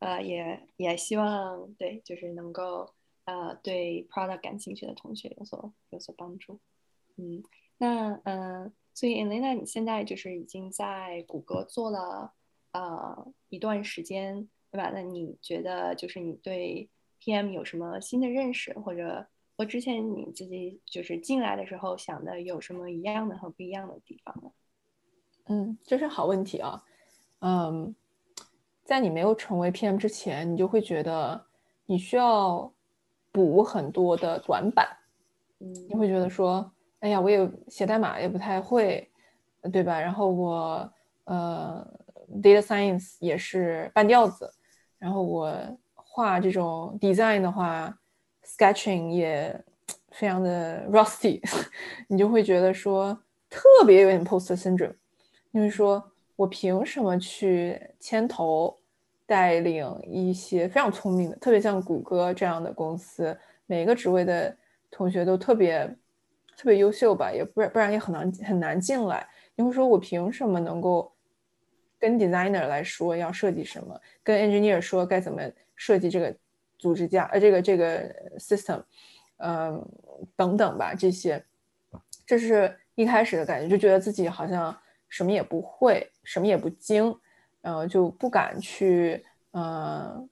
[0.00, 2.92] 呃，也也希望，对，就是能够。
[3.26, 6.60] 呃，对 product 感兴趣的同学有所有所帮助。
[7.16, 7.42] 嗯，
[7.78, 12.32] 那嗯，所以 Elena，你现在就是已经在谷歌做了
[12.70, 14.92] 呃一段时间，对吧？
[14.94, 16.88] 那你觉得就是你对
[17.20, 24.50] PM 有什么新的认识，或者和之前你自己就是进来的时候想的有什么一样的和不一样的地方呢？
[25.46, 26.82] 嗯，这是好问题啊。
[27.40, 27.94] 嗯，
[28.84, 31.46] 在你没有成为 PM 之前，你就会觉得
[31.86, 32.72] 你需要。
[33.32, 34.88] 补很多的短板，
[35.58, 39.06] 嗯，你会觉得说，哎呀，我也写代码也不太会，
[39.70, 40.00] 对吧？
[40.00, 40.90] 然后我
[41.24, 41.86] 呃
[42.42, 44.50] ，data science 也是半吊子，
[44.96, 45.54] 然后我
[45.92, 47.98] 画这种 design 的话
[48.46, 49.58] ，sketching 也
[50.12, 51.40] 非常的 rusty，
[52.08, 53.18] 你就会觉得说
[53.50, 54.94] 特别有点 post syndrome，
[55.50, 56.02] 因为说
[56.36, 58.78] 我凭什么去牵头？
[59.28, 64.56] 带领一些非常聪明的，特别像谷歌这样的公司，每个职位的
[64.88, 65.84] 同学都特别
[66.56, 69.28] 特别优秀吧，也不然不然也很难很难进来。
[69.56, 71.12] 你会说我凭什么能够
[71.98, 75.42] 跟 designer 来说要设计什么，跟 engineer 说该怎么
[75.74, 76.32] 设计这个
[76.78, 78.08] 组织架呃这个这个
[78.38, 78.82] system，
[79.38, 79.86] 嗯
[80.36, 81.44] 等等吧这些，
[82.26, 84.76] 这是一开始的感觉，就觉得自己好像
[85.08, 87.14] 什么也不会，什么也不精。
[87.62, 90.24] 呃，就不敢去呃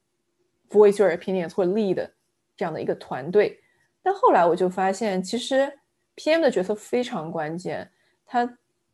[0.70, 2.08] ，voice your opinion 或 lead
[2.56, 3.60] 这样的一个团队。
[4.04, 5.76] 但后来我就发现，其实
[6.14, 7.90] PM 的角色非常关键。
[8.24, 8.48] 他，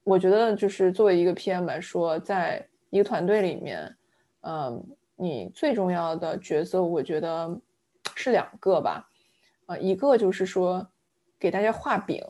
[0.04, 3.94] 我觉得就是作为一个 PM 来说，在一个团队里面，
[4.40, 4.82] 嗯，
[5.20, 7.60] 你最重要的角色，我觉得
[8.14, 9.08] 是两个吧。
[9.66, 10.88] 呃，一个就是说
[11.38, 12.24] 给大家画饼，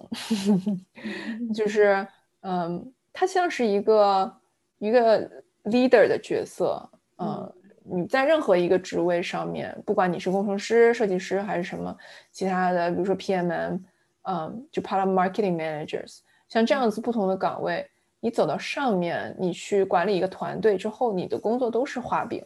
[1.55, 2.07] 就是
[2.40, 4.37] 嗯，它像是一个
[4.79, 5.31] 一个。
[5.64, 7.53] leader 的角色，嗯，
[7.85, 11.94] 你在任何一个职位上面，不管你是工程师、设计师还是什么
[12.33, 13.79] 其他的，比如说 PMM，
[14.22, 22.44] 嗯，就 Product Marketing Managers，像这样子不同的岗位，你走到上面，你去管理一个团队之后，你的工作都是画饼，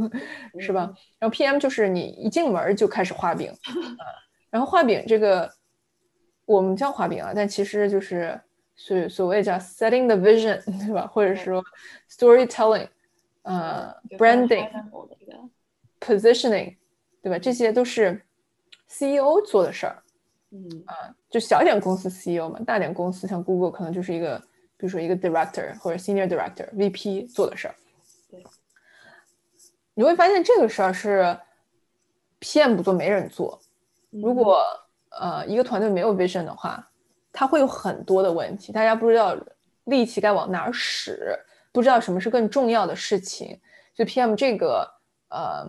[0.60, 0.92] 是吧？
[1.18, 3.50] 然后 PM 就是你一进门就开始画饼，
[3.98, 4.04] 啊
[4.50, 5.50] 然后画饼这个
[6.44, 8.38] 我们叫画饼啊，但其实就是。
[8.76, 11.06] 所所谓叫 setting the vision， 对吧？
[11.06, 11.64] 或者说
[12.10, 12.88] storytelling，
[13.42, 16.76] 呃，branding，positioning，
[17.22, 17.38] 对吧？
[17.38, 18.20] 这些都是
[18.88, 20.02] CEO 做的事儿。
[20.50, 24.42] 嗯啊，就小点公司 CEO 嘛，大点公司像 Google 可能就是一个，
[24.84, 27.74] 比如说一个 director 或者 senior director，VP 做的事儿。
[28.30, 28.44] 对，
[29.94, 31.38] 你会发现这个事儿是
[32.40, 33.58] PM 不做没人做。
[34.10, 34.62] 如果
[35.08, 36.86] 呃一个团队没有 vision 的话。
[37.36, 39.36] 它会有很多的问题，大家不知道
[39.86, 41.36] 力气该往哪儿使，
[41.72, 43.60] 不知道什么是更重要的事情。
[43.92, 44.88] 所以 PM 这个
[45.30, 45.68] 呃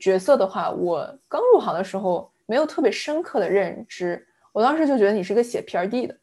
[0.00, 6.16] 角色的话，我刚入行的时候没有特别深刻的认知，我当时就觉得你是个写 PRD 的，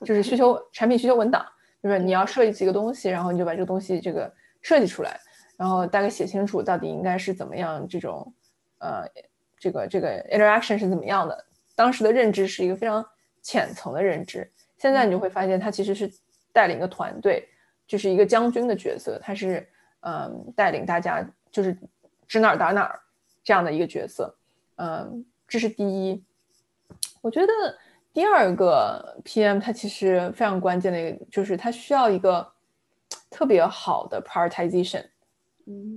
[0.06, 1.44] 就是需求产品需求文档，
[1.86, 5.20] 就是你要设计几个东西，然后你就把这个东西这个设计出来，
[5.56, 8.34] 然后大概写清楚到底应该是怎么样，这种
[8.78, 9.04] 呃
[9.56, 11.46] 这个这个 interaction 是怎么样的。
[11.76, 13.06] 当时的认知是一个非常
[13.40, 14.50] 浅层的认知。
[14.78, 16.12] 现在你就会发现，他其实是
[16.52, 17.48] 带领一个团队，
[17.86, 19.64] 就是一个将军的角色，他是
[20.00, 21.78] 嗯带领大家，就是
[22.26, 22.98] 指哪儿打哪儿
[23.44, 24.36] 这样的一个角色。
[24.74, 26.24] 嗯，这是第一。
[27.22, 27.52] 我觉得
[28.16, 32.50] 第二个 PM 它其实非常关键的一个，就是它需要一个
[33.28, 35.04] 特别好的 prioritization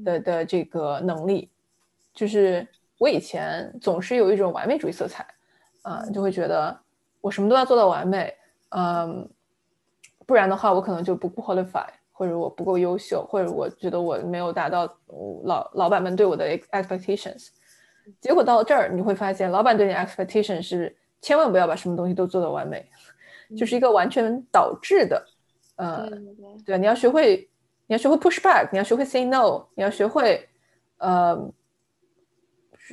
[0.03, 1.49] 的的这个能力。
[2.13, 5.25] 就是我以前总是有一种完美主义色彩，
[5.83, 6.77] 啊，就会觉得
[7.21, 8.35] 我什么都要做到完美。
[8.71, 9.25] 嗯，
[10.25, 14.93] 不然的话，我可能就不 qualify，或者我不够优秀，或者我觉得我没有达到
[15.45, 17.47] 老老板们对我的 expectations。
[18.19, 22.87] 结果到这儿，你会发现，老板对你 expectation 是千万不要把什么东西都做到完美，
[23.57, 25.25] 就是一个完全导致的。
[25.75, 26.09] 呃，
[26.65, 27.49] 对，你要学会，
[27.87, 30.47] 你要学会 push back，你要学会 say no，你要学会，
[30.97, 31.51] 呃，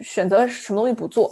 [0.03, 1.31] 选择什么东西不做，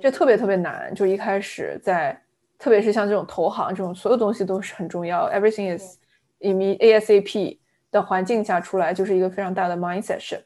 [0.00, 0.94] 这特别特别难。
[0.94, 2.20] 就一开始在。
[2.62, 5.96] 特别是像这种投行这种，所有东西都是很重要，everything is
[6.40, 7.58] in ASAP
[7.90, 10.44] 的环境下出来，就是一个非常大的 mindset shift。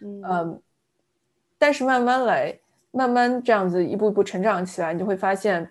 [0.00, 0.60] 嗯，
[1.58, 2.58] 但是慢慢来，
[2.92, 5.68] 慢慢这样子一步一步成长起来，你就会发现，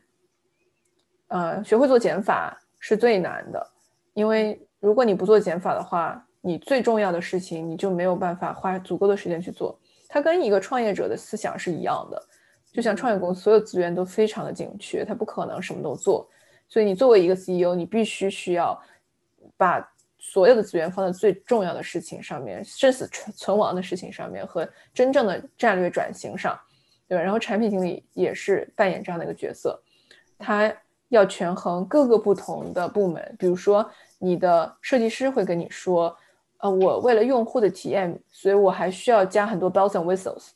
[1.28, 3.66] 呃，学会做减法是最难的，
[4.14, 9.80] 因为如果你不做减法的话，你最重要的事情你就没有办法花足够的时间去做。
[10.10, 12.22] 它跟一个创业者的思想是一样的。
[12.74, 16.28] 就像创业公司，所有资源都非常的紧缺，他不可能什么都做。
[16.70, 18.82] 所以你作为一个 CEO，你必须需要
[19.58, 19.86] 把
[20.18, 26.58] 所有的资源放在最重要的事情上面，生死存存亡的事情上面和真正的战略转型上，
[27.12, 27.22] 对吧？
[27.22, 29.78] 然后产品经理也是扮演这样的一个角色，
[30.40, 30.74] 他
[31.10, 33.36] 要权衡各个不同的部门。
[33.38, 33.86] 比如说，
[34.18, 36.16] 你的设计师会跟你说
[36.60, 40.52] ：“呃，我为了用户的体验，所以我还需要加很多 bells and whistles，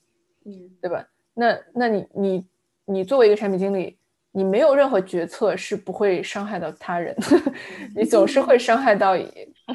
[0.45, 2.45] 嗯，对吧？”那，那你，你，
[2.85, 3.97] 你作为一个产品经理，
[4.31, 7.13] 你没有任何决策是不会伤害到他人，
[7.93, 9.17] 你总是会伤害到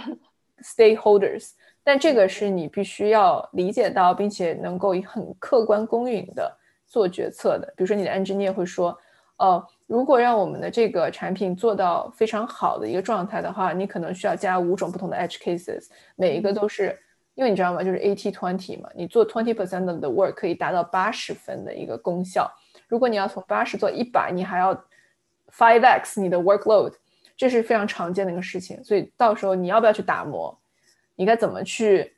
[0.64, 1.50] stakeholders。
[1.84, 6.56] 但这个是你必须要理解到，并且能够以很客观公允的
[6.90, 7.72] 做决策的。
[7.74, 8.94] 比如说，你的 engineer 会说，
[9.38, 16.98] 哦，如果让我们的这个产品做到非常好的一个状态的话，你可能需要加五种不同的 edge cases，每一个都是。
[17.36, 17.82] 因为你知道吗？
[17.82, 22.50] 就是 eighty twenty 嘛，你做 twenty percent of the work 可以达到八十分的一个功效。
[22.86, 24.74] 如果你要从八十做一百，你还要
[25.50, 26.92] five x 你的 workload，
[27.38, 28.82] 这是非常常见的一个事情。
[28.84, 30.54] 所以到时候你要不要去打磨？
[31.14, 32.14] 你该怎么去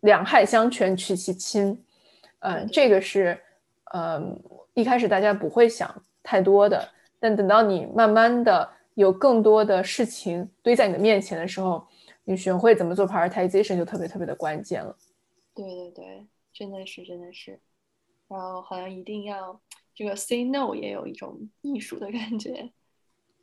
[0.00, 1.82] 两害相权取其轻？
[2.40, 3.36] 嗯，这个是
[3.94, 4.42] 嗯
[4.74, 11.86] 一开始大家不会想太多的，但等到你慢慢的有更多的事情堆在你的面前的时候。
[12.30, 14.94] 你学会怎么做 prioritization 就特别特别的关键了。
[15.54, 17.58] 对对对，真的是真的是。
[18.28, 19.58] 然后好像一定要
[19.94, 22.70] 这个 say no 也有一种艺术的感觉。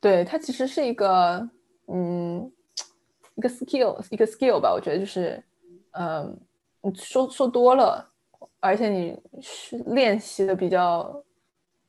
[0.00, 1.50] 对，它其实是一个
[1.88, 2.48] 嗯
[3.34, 5.42] 一个 skill 一个 skill 吧，我觉得就是
[5.98, 6.38] 嗯
[6.82, 8.08] 你说说多了，
[8.66, 11.24] 而且你是练习的比较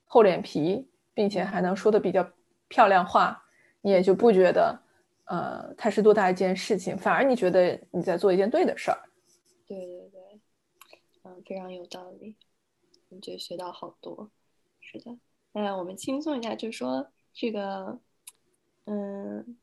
[0.06, 2.28] 厚脸皮，并且还能说的比较
[2.68, 3.44] 漂亮话，
[3.82, 4.80] 你也就不觉得。
[5.26, 8.98] 呃，它是多大一件事情，反而你觉得你在做一件对的事儿。
[9.68, 10.42] 对对对，
[11.24, 12.38] 嗯，非常有道理，
[13.10, 14.32] 我觉得学到好多。
[14.80, 15.18] 是的，
[15.52, 18.00] 那我们轻松一下，就说这个，
[18.86, 19.58] 嗯，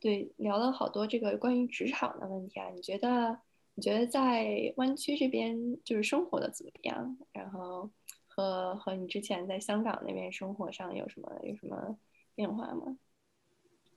[0.00, 2.68] 对，聊了好多这个关于职场的问题啊。
[2.70, 3.38] 你觉得，
[3.76, 7.16] 你觉得在湾区这边就是生活的怎么样？
[7.32, 7.88] 然后
[8.26, 11.96] 和和你之前在香港那边生活上有什么有什么
[12.34, 12.96] 变化吗？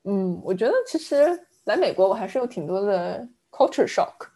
[0.03, 1.15] 嗯，我觉得其实
[1.63, 4.27] 来美国我还是有挺多的 culture shock。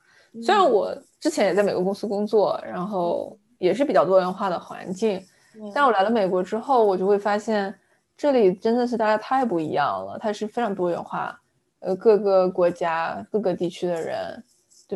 [0.41, 5.21] 虽然我之前也在美国公司工作，然后也是比较多元化的环境，
[5.75, 7.77] 但我来了美国之后，我就会发现
[8.15, 10.17] 这里真的是大家太不一样了。
[10.19, 11.39] 它是非常多元化，
[11.79, 14.43] 呃，各个国家、各个地区的人，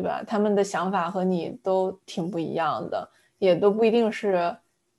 [0.00, 0.22] 对吧？
[0.26, 3.08] 他们的想法和你都挺不一样的，
[3.38, 4.56] 也都不一定是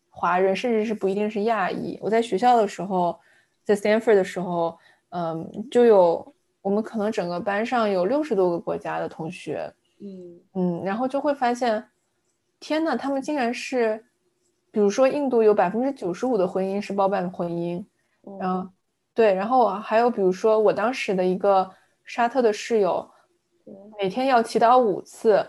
[0.09, 1.97] 华人，甚至是不一定是亚裔。
[2.01, 3.17] 我在学校的时候，
[3.63, 4.77] 在 Stanford 的时候。
[5.11, 11.83] 嗯，就有我们可能整个班上有六十多个国家的同学，嗯嗯，然后就会发现，
[12.59, 14.05] 天呐，他们竟然是，
[14.69, 17.83] 比如说印度有百分之九十五的婚姻是包办婚姻，
[18.39, 18.69] 然后
[19.15, 21.67] 对，然后还有比如说我当时的一个
[22.05, 23.09] 沙特的室友，
[24.01, 25.45] 每天要祈祷五次，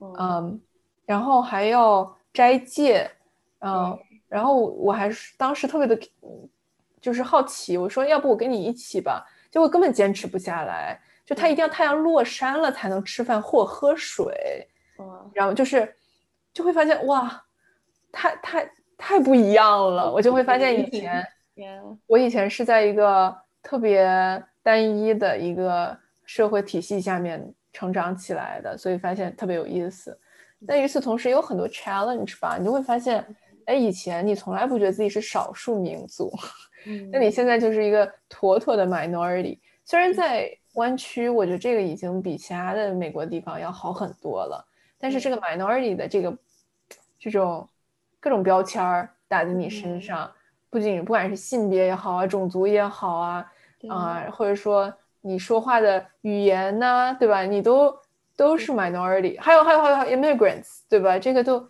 [0.00, 0.60] 嗯，
[1.06, 3.10] 然后还要斋戒，
[3.60, 3.98] 嗯，
[4.28, 5.98] 然后我还是当时特别的。
[7.00, 14.66] 就是好奇，我说要不我跟你一起吧，结果根本坚持不下来，就他一定要太阳落山了才能吃饭或喝水，
[14.98, 15.94] 嗯然后就是
[16.54, 17.44] 就会发现哇，
[18.10, 20.10] 太太太不一样了。
[20.10, 21.22] 我就会发现以前，
[22.06, 24.02] 我以前是在一个特别
[24.62, 25.94] 单一的一个
[26.24, 30.18] 社会体系下面成长起来的，所以发现特别有意思。
[30.66, 33.24] 但与此同时，有很多 challenge 吧，你就会发现，
[33.66, 36.32] 哎，以前你从来不觉得自己是少数民族，
[37.12, 39.58] 那你现在就是一个妥妥的 minority。
[39.84, 44.64] 虽然在湾区，我觉得这个已经比其他的美国地方要好很多了，
[44.98, 46.34] 但是这个 minority 的这个
[47.18, 47.68] 这种
[48.18, 50.32] 各种标签儿打在你身上，
[50.70, 53.52] 不仅不管是性别也好啊，种族也好啊，
[53.90, 54.90] 啊，或者说
[55.24, 57.42] 你说话的语言呢，对吧？
[57.42, 57.92] 你都。
[58.36, 61.16] 都是 minority，还有还有还有 immigrants，对吧？
[61.16, 61.64] 这个都，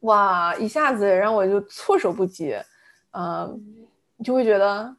[0.00, 2.56] 哇，一下子让我就措手不及，
[3.10, 3.86] 嗯，
[4.16, 4.96] 你就会觉得，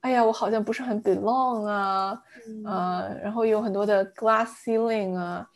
[0.00, 2.20] 哎呀，我好像不是很 belong 啊，
[2.66, 5.48] 嗯，然后有很多的 glass ceiling 啊，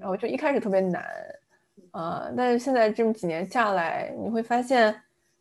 [0.00, 1.04] 然后就一开始特别难，
[1.92, 4.92] 啊，但是现在这么几年下来，你会发现，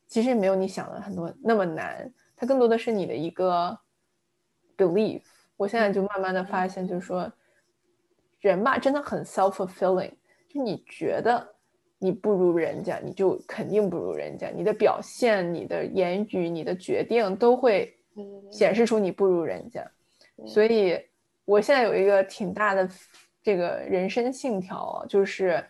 [0.07, 3.75] 其实也没有你想的很多那么难，它更多的是你的一个
[4.77, 5.23] belief。
[5.59, 7.31] 我现在就慢慢的发现，就是说。
[8.41, 10.13] 人吧，真的很 self-fulfilling，
[10.47, 11.45] 就你觉得
[11.97, 14.47] 你不如人家，你就肯定不如人家。
[14.47, 17.93] 你的表现、你的言语、你的决定都会
[18.49, 19.85] 显示出你不如人家。
[20.47, 20.97] 所以，
[21.43, 22.89] 我现在有一个挺大的
[23.43, 25.61] 这个人生信条，就是，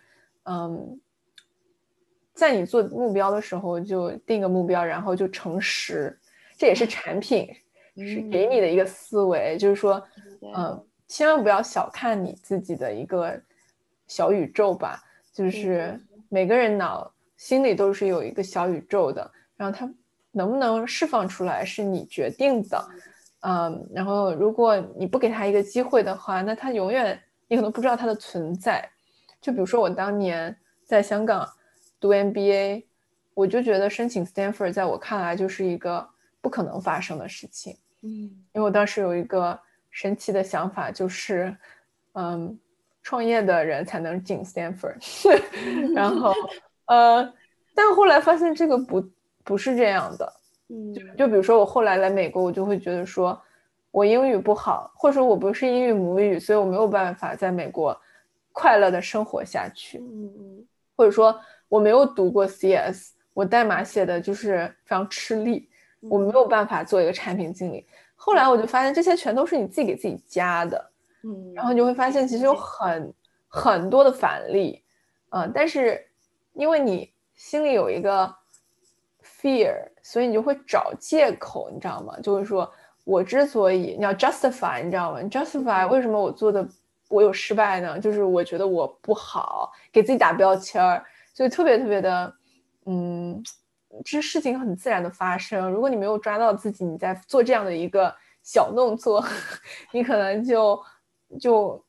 [0.44, 1.02] 嗯，
[2.36, 6.16] 在你做目标的时候就定个目标，然后就诚实。
[6.56, 7.50] 这也是产品
[8.06, 10.02] 是给你的一个思维，就是说，
[10.56, 10.86] 嗯。
[11.12, 13.42] 千万不要小看你自己的一个
[14.06, 19.92] 小宇宙吧，就是每个人脑心里都是有一个小宇宙的，然后它
[20.32, 22.88] 能不能释放出来是你决定的，
[23.40, 28.88] 嗯，然后如果你不给他一个机会的话，那他永远你可能不知道他的存在。
[29.42, 31.50] 就比如说我当年在香港
[32.00, 32.84] 读 MBA，
[33.34, 36.08] 我就觉得申请 Stanford 在我看来就是一个
[36.40, 38.10] 不可能发生的事情，嗯，
[38.54, 39.60] 因为我当时有一个。
[39.92, 41.54] 神奇的想法就是，
[42.14, 42.58] 嗯，
[43.02, 44.98] 创业的人才能进 Stanford，
[45.96, 46.32] 然后，
[46.86, 47.34] 呃，
[47.74, 49.04] 但后来发现这个不
[49.44, 50.34] 不是这样的，
[50.68, 53.42] 嗯，就就比如说我后来来美国，我就会觉得说，
[53.90, 58.00] 我英语不好，或者说我不是英语母语，所以我没有办法在美国
[58.52, 61.38] 快乐的生活下去，嗯嗯，或者说
[61.68, 65.69] 我没有读过 CS，我代码写的就是非常吃力，
[66.02, 67.86] 我没有办法做一个产品经理。
[68.16, 70.92] 后来我就发现这些全都是你自己给自己加的，
[71.24, 73.14] 嗯，然后你就会发现其实有很
[73.48, 74.84] 很多的反例，
[75.30, 76.06] 嗯，但是
[76.54, 78.34] 因为你心里有一个
[79.24, 79.74] fear，
[80.04, 82.20] 所以你就会找借口，你知道吗？
[82.22, 82.70] 就会说
[83.06, 86.68] 我之所以你要 justify，你知道吗？justify 为什么我做的
[87.08, 87.98] 我有失败呢？
[88.00, 92.34] 就是我觉得我不好，给自己打标签儿，所以特别特别的，
[92.86, 93.42] 嗯。
[94.04, 95.70] 这事情很自然的发生。
[95.70, 99.24] 如果你没有抓到自己，你在做这样的一个小动作，
[99.92, 100.82] 你可能就
[101.40, 101.86] 就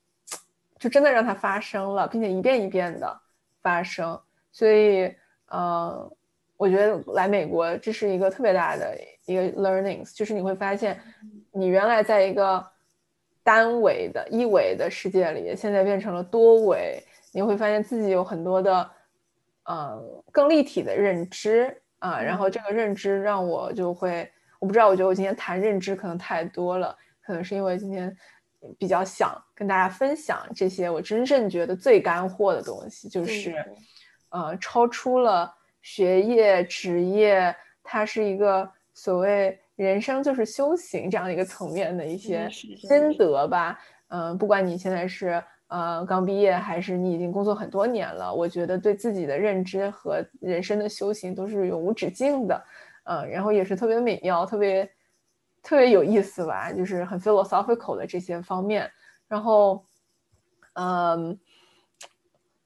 [0.78, 3.20] 就真的让它发生了，并且一遍一遍的
[3.62, 4.18] 发生。
[4.52, 5.14] 所以，
[5.46, 6.10] 呃，
[6.56, 8.96] 我觉得来美国这是一个特别大的
[9.26, 11.00] 一个 learnings，就是你会发现，
[11.52, 12.66] 你原来在一个
[13.42, 17.02] 单维的一维的世界里，现在变成了多维，
[17.32, 18.90] 你会发现自己有很多的，
[19.64, 21.79] 嗯，更立体的认知。
[22.00, 28.14] 啊，然后这个认知让我就会，我不知道，我觉得我今天谈认知可能太多了，可能是因为今天
[28.76, 33.54] 比较想跟大家分享这些我真正觉得最干货的东西，就是，
[34.30, 43.78] 呃，超出了学业、职业，它是一个所谓人生就是修行这样的一个层面的一些心得吧。
[44.08, 45.42] 嗯，不管你现在是。
[45.70, 48.34] 呃，刚毕业还是你已经工作很多年了？
[48.34, 52.60] 我觉得对自己的认知和人生的修行都是永无止境的，
[53.04, 54.90] 嗯，然后也是特别美妙、特别
[55.62, 58.90] 特别有意思吧，就是很 philosophical 的这些方面。
[59.28, 59.84] 然后，
[60.72, 61.38] 嗯，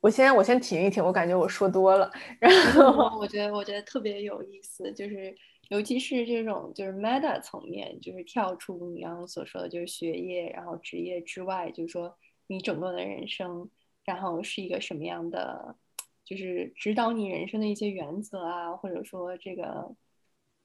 [0.01, 2.11] 我先我先停一停，我感觉我说多了。
[2.41, 5.37] 然后我觉得我觉得特别有意思，就是
[5.69, 12.11] 尤其是这种就是 meta 层面，就是跳出你刚刚所说的，就是学业然后职业之外，就是说。
[12.47, 13.71] 你整个的人生，
[14.05, 15.77] 然后是一个什么样的，
[16.25, 19.95] 就是指导你人生的一些原则啊，或者说这个，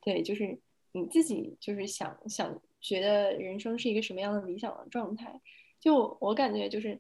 [0.02, 0.60] 对，就是
[0.92, 5.40] 你自己就是想想觉得人生是一个什么样的理想的状态。
[5.80, 7.00] 就我感觉就是，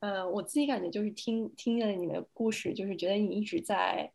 [0.00, 4.10] 呃，我自己感觉就是听听见了你的故事，就是觉得你一直在，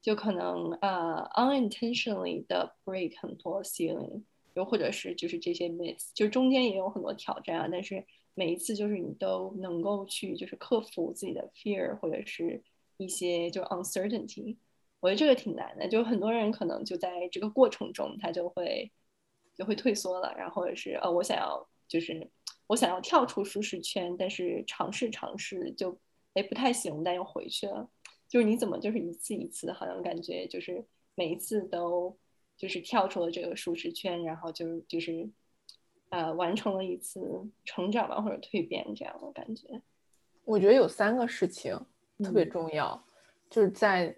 [0.00, 4.22] 就可能呃 unintentionally 的 break 很多 ceiling，
[4.54, 8.06] 又或者是就是这些 myths，就中间也有很多挑战啊，但是。
[8.40, 12.62] 每一次就是你都能够去就是克服自己的 fear 或者是
[12.96, 14.56] 一些就 uncertainty，
[14.98, 18.90] 我觉得这个挺难的，就很多人可能就在这个过程中，他就会
[19.54, 22.26] 就会退缩了，然后或者是呃，我想要就是
[22.66, 25.94] 我想要跳出舒适圈，但是尝试尝试就
[26.32, 27.86] 哎不太行，但又回去了。
[28.26, 30.82] 就是你怎么就是一次一次，好像感觉就是
[31.14, 32.16] 每一次都
[32.56, 35.28] 就是跳出了这个舒适圈，然后就就是
[36.10, 37.20] 呃完成了一次
[37.64, 39.80] 成长吧，或者蜕变这样的感觉。
[40.44, 41.78] 我觉得有三个事情
[42.22, 43.02] 特别重要，
[43.48, 44.14] 就是在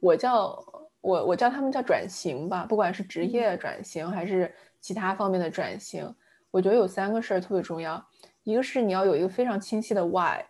[0.00, 0.64] 我叫
[1.00, 6.14] 我我叫他们叫转型吧，不管是职业转型还是其他方面的转型，
[6.50, 8.04] 我觉得有三个事儿特别重要。
[8.44, 10.40] 一个是你要有一个非常清晰的 why，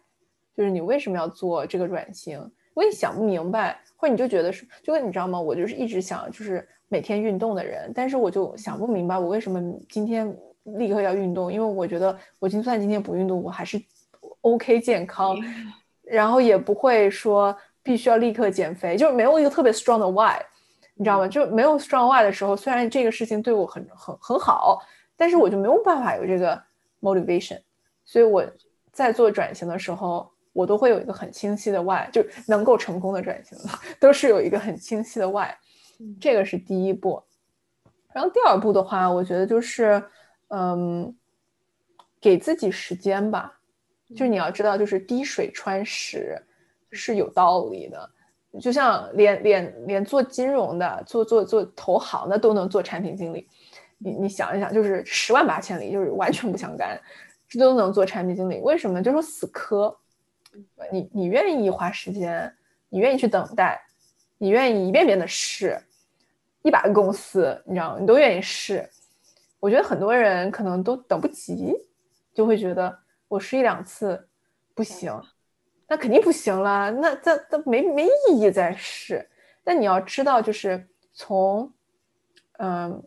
[0.55, 2.51] 就是你为什么要做这个转型。
[2.75, 5.39] 我也想不明白，或者你就觉得是，就跟你知道吗？
[5.39, 10.35] 我就是一直想就是每天运动的人，但是我就想不明白，我为什么今天
[10.65, 11.53] 立刻要运动？
[11.53, 13.81] 因为我觉得我就算今天不运动，我还是
[14.43, 15.37] OK 健康，
[16.03, 20.41] 然后也不会说必须要立刻减肥，就是没有一个特别 strong 的 why，
[20.95, 21.29] 你知道吗？
[21.29, 24.81] 就没有 strong why 的时候，虽然这个事情对我很很很好，
[25.17, 26.63] 但是我就没有办法有这个
[27.01, 27.61] motivation，
[28.05, 28.45] 所以我
[28.93, 30.31] 在做转型的时候。
[30.55, 33.57] 我都会有一个很清晰的 why，就能够成功的转型，
[33.99, 35.49] 都是有一个很清晰的 why，
[36.21, 37.23] 这个是第一步。
[38.13, 40.05] 然后第二步的话，我觉得就是，
[40.55, 41.17] 嗯，
[42.21, 43.59] 给自己时间吧。
[44.15, 46.39] 就你要知道，就是滴水穿石
[46.91, 48.11] 是有道理的。
[48.61, 53.49] 就像连连连做金融的、做做做投行的都能做产品经理，
[53.97, 57.01] 你你想一想，就是十万八千里，就是完全不相干，
[57.49, 59.03] 这都能做产品经理，为什么？
[59.03, 59.97] 就说死磕。
[60.93, 62.55] 你你愿意花时间，
[62.91, 63.81] 你愿意去等待，
[64.37, 65.81] 你愿意一遍遍的试，
[66.61, 67.97] 一百个公司，你知道吗？
[67.99, 68.87] 你都愿意试。
[69.63, 71.73] 我觉得很多人可能都等不及，
[72.35, 72.99] 就会觉得
[73.29, 74.29] 我试一两次
[74.75, 75.17] 不行，
[75.87, 79.25] 那肯定不行了，那这这没没意义再试。
[79.63, 81.73] 但你要知道，就是从，
[82.59, 83.01] 嗯，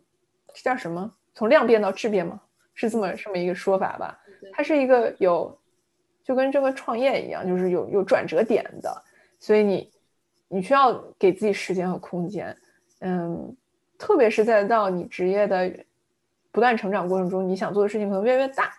[0.54, 1.12] 这叫什么？
[1.34, 2.40] 从量变到质变嘛，
[2.72, 4.18] 是这么这么一个说法吧？
[4.54, 5.54] 它是一个有。
[6.24, 9.04] 就跟这个创业一样，就是有有转折点的，
[9.38, 9.92] 所以你
[10.48, 12.56] 你需要给自己时间和空间，
[12.98, 13.56] 嗯，
[13.96, 15.72] 特别是在到你职业的
[16.56, 18.72] 不断成长过程中，你想做的事情可能越来越大，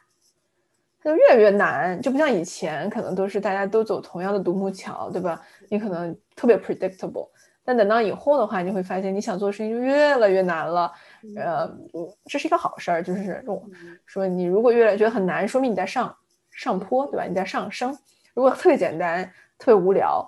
[0.99, 5.39] 它就越来越难，就不像以前可能都是大家都走同样的独木桥，对吧？
[5.69, 7.30] 你可能特别 predictable，
[7.63, 10.91] 但等到以后的话，你会发现你想做的事情就越来越难了，
[11.36, 11.71] 呃，
[12.25, 13.45] 这是一个好事儿，就是
[14.07, 16.11] 说你如果越来觉得很难，说明你在上。
[16.49, 17.25] 上坡，对吧？
[17.25, 17.95] 你在上升。
[18.34, 19.23] 如果特别简单、
[19.59, 20.28] 特别无聊，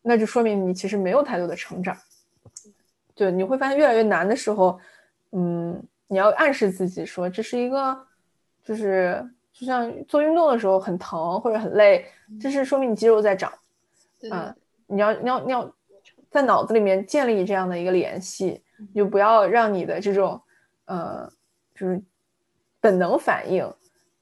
[0.00, 1.94] 那就说明你其实没有太多的成长。
[3.14, 4.80] 对，你会发现越来越难的时候，
[5.32, 5.78] 嗯，
[6.08, 8.06] 你要暗示自己说这是一个，
[8.62, 12.06] 就是就像做运动的时候很疼或者很累，
[12.40, 13.52] 这是说明你肌肉在长。
[14.30, 14.54] 嗯，
[14.86, 15.74] 你要你要你要
[16.30, 20.40] 在脑子里面建立这样的一个联系，你就不要让你的这种
[20.86, 21.30] 呃，
[21.74, 22.02] 就是
[22.80, 23.72] 本能反应。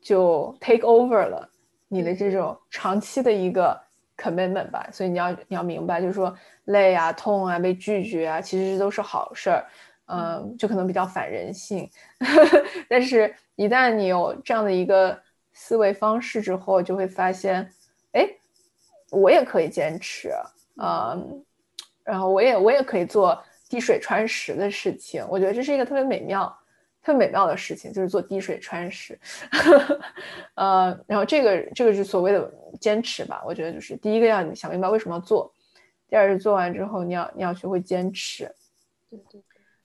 [0.04, 1.48] 就 take over 了
[1.88, 3.80] 你的这种长期的一个
[4.18, 9.64] commitment 吧，所以你要你要明白，就是说累啊、痛啊、被拒绝啊，其实都是好事儿，
[10.06, 11.90] 嗯，就可能比较反人性，
[12.88, 15.18] 但是一旦你有这样的一个
[15.52, 17.70] 思维方式之后，就会发现，
[18.12, 18.28] 哎，
[19.10, 20.32] 我也可以坚持，
[20.82, 21.44] 嗯，
[22.02, 26.56] 然后我也我也可以做滴水穿石的事情，我觉得这是一个特别美妙。
[27.02, 29.20] 特别美妙的事情就是做滴水穿石，
[30.56, 32.50] 呃，然后这个这个是所谓的
[32.80, 33.42] 坚持吧。
[33.44, 35.52] 我觉得就是第一个要你想明白为什么要做，
[36.08, 38.50] 第二是做完之后你要你要学会坚持。
[39.10, 39.42] 对对。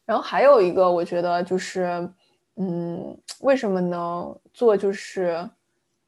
[0.09, 2.09] 然后还有一个我觉得就是，
[2.55, 4.35] 嗯，为什么呢？
[4.51, 5.47] 做就是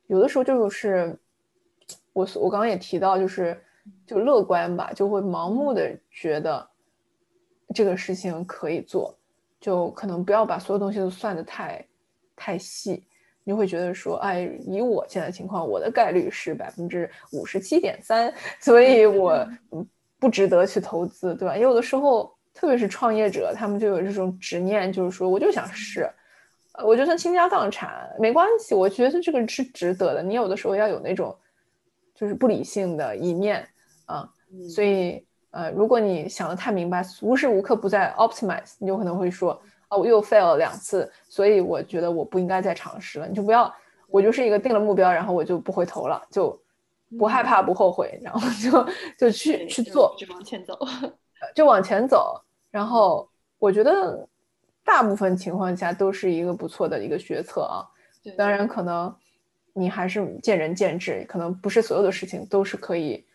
[0.07, 1.15] 有的时候就是
[2.11, 3.55] 我我刚刚也提到就是
[4.07, 6.67] 就乐观吧，就会盲目的觉得
[7.75, 9.15] 这个事情可以做。
[9.59, 11.87] 就可能不要把所有东西都算的太
[12.35, 13.05] 太细，
[13.43, 19.47] 你会觉得说，哎，以我现在情况，我的概率是百分之五十七点三，所以我
[20.17, 21.55] 不值得去投资，对吧？
[21.55, 26.09] 有的时候，特别是创业者，他们就有这种执念，就是说，我就想试，
[26.83, 30.23] 我就算倾家荡产没关系，我觉得这个是值得的。
[30.23, 31.37] 你有的时候要有那种
[32.15, 33.67] 就是不理性的一面
[34.05, 34.29] 啊，
[34.69, 35.25] 所以。
[35.53, 39.51] 呃，如果你想的太明白，无时无刻不在 optimize，你有可能会说，
[39.89, 43.27] 啊，我又 fail 了两次，所以我觉得我不应该再尝试了。
[43.27, 43.69] 你就不要，
[44.07, 46.57] 我就是一个定了目标，然后我就不回头了，就
[47.19, 48.87] 不害怕不后悔，然后就
[49.17, 50.79] 就去去做，就往前走，
[51.55, 52.41] 就往前走。
[52.69, 53.29] 然后
[53.59, 54.27] 我觉得
[54.83, 57.87] 大部分情况下都是一个不错的一个决策啊。
[58.37, 59.13] 当然可能
[59.73, 63.25] 你还是见仁见智，可能不是所有的事情都是可以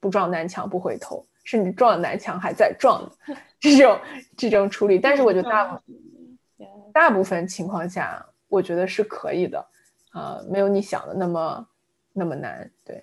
[0.00, 1.26] 不撞南墙不回头。
[1.44, 3.02] 甚至撞了南墙还在撞
[3.58, 4.00] 这种
[4.36, 4.96] 这种处理。
[4.96, 5.82] 但是我觉得大
[6.92, 9.66] 大部分情况下，我觉得是可以的，
[10.12, 11.66] 啊，没有你想的那么
[12.12, 12.70] 那么难。
[12.84, 13.02] 对，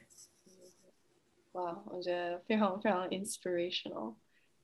[1.59, 4.15] 哇，我觉得非常非常 inspirational。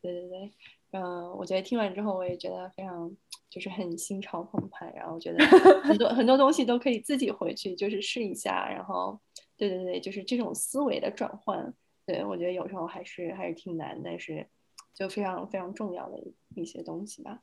[0.01, 0.51] 对对对，
[0.91, 3.11] 嗯，我觉得听完之后，我也觉得非常
[3.49, 4.93] 就是很心潮澎湃。
[4.95, 5.43] 然后我觉得
[5.83, 8.69] 很多很多东西都可以自己回去就是试一下。
[8.69, 9.19] 然后，
[9.57, 11.73] 对对对，就是这种思维的转换。
[12.05, 14.47] 对，我觉得有时候还是还是挺难，但是
[14.93, 16.23] 就非常非常重要的
[16.55, 17.41] 一些东西吧。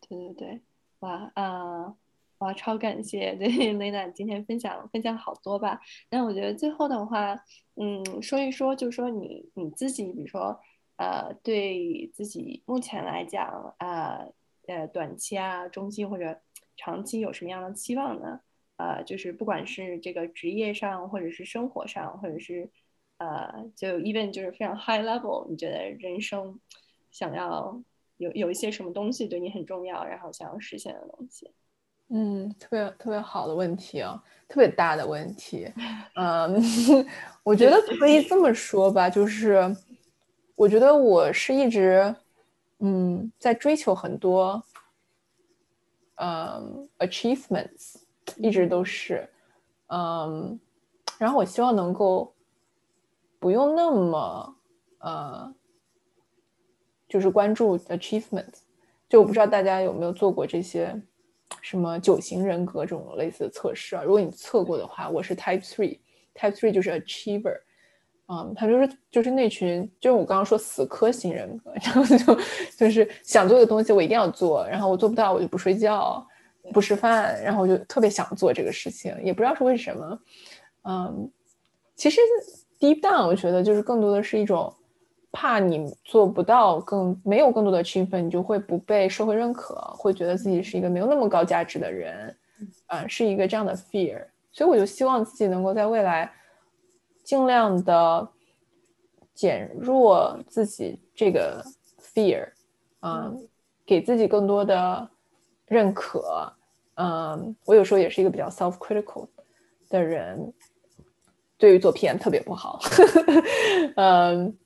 [0.00, 0.60] 对对对，
[0.98, 1.94] 哇啊
[2.40, 5.80] 哇，超感谢 对雷娜今天分享分享好多吧。
[6.10, 7.34] 那我觉得最后的话，
[7.76, 10.58] 嗯，说一说，就是说你你自己，比如说
[10.96, 14.26] 呃，对自己目前来讲啊
[14.66, 16.40] 呃短期啊、中期或者
[16.76, 18.40] 长期有什么样的期望呢？
[18.76, 22.70] 呃，就是不管是这个职业上，或者是生活上，或者是。
[23.18, 26.58] 呃，就 even 就是非常 high level，你觉得人生
[27.10, 27.78] 想要
[28.16, 31.50] 有有一些什么东西对你很重要，然后想要实现的东西？
[32.12, 35.72] 嗯，特别特别好的问题啊，特别大的问题。
[36.14, 36.60] 嗯，
[37.44, 39.74] 我觉得可以这么说吧，就是
[40.54, 42.14] 我觉得我是一直
[42.80, 44.62] 嗯在追求很多
[46.16, 47.96] 嗯 achievements，
[48.36, 49.28] 一直都是
[49.86, 50.58] 嗯，
[51.18, 52.34] 然后我希望能够。
[53.42, 54.54] 不用那么，
[54.98, 55.54] 呃，
[57.08, 58.52] 就是关注 achievement。
[59.08, 60.94] 就我不知道大家有没有做过这些
[61.60, 64.02] 什么九型人格这种类似的测试啊？
[64.02, 67.56] 如果你测过的话，我是 Type Three，Type Three 就是 achiever，
[68.28, 72.40] 嗯，他就是就是那群，就是我刚刚说死磕型人格， 然后就
[72.76, 76.26] 就是想做的东西我一定要做，然后我做不到我就不睡觉
[76.72, 80.20] 不吃饭，然后我就特别想做这个事情，也不知道是为什么，
[80.84, 81.30] 嗯，
[81.96, 82.20] 其实。
[82.80, 84.74] Deep down，我觉得就是更多的是一种
[85.32, 92.36] 怕你做不到，更没有更多的 achievement，你就会不被社会认可，会觉得自己是一个没有那么高价值的人，
[92.86, 94.26] 啊，是一个这样的 fear。
[94.52, 96.30] 所以我就希望自己能够在未来
[97.22, 98.28] 尽量的
[99.32, 101.64] 减弱自己这个
[102.00, 102.48] fear，
[103.02, 103.48] 嗯，
[103.86, 105.08] 给自己更多的
[105.66, 106.52] 认可。
[106.94, 109.28] 嗯，我有时候也是一个比较 self critical
[109.88, 110.52] 的人。
[111.56, 112.80] 对于做 PM 特别不好，
[113.96, 114.58] 嗯，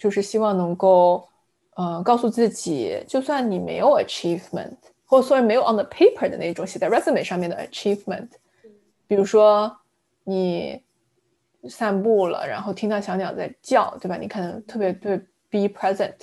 [0.00, 1.28] 就是希望能够，
[1.76, 4.74] 呃，告诉自己，就算你没有 achievement，
[5.04, 8.26] 或者说没有 on the paper 的那种写在 resume 上面的 achievement，
[9.06, 9.70] 比如说
[10.24, 10.82] 你
[11.68, 14.16] 散步了，然后听到小鸟在叫，对吧？
[14.16, 15.18] 你可能特别对
[15.50, 16.16] be present，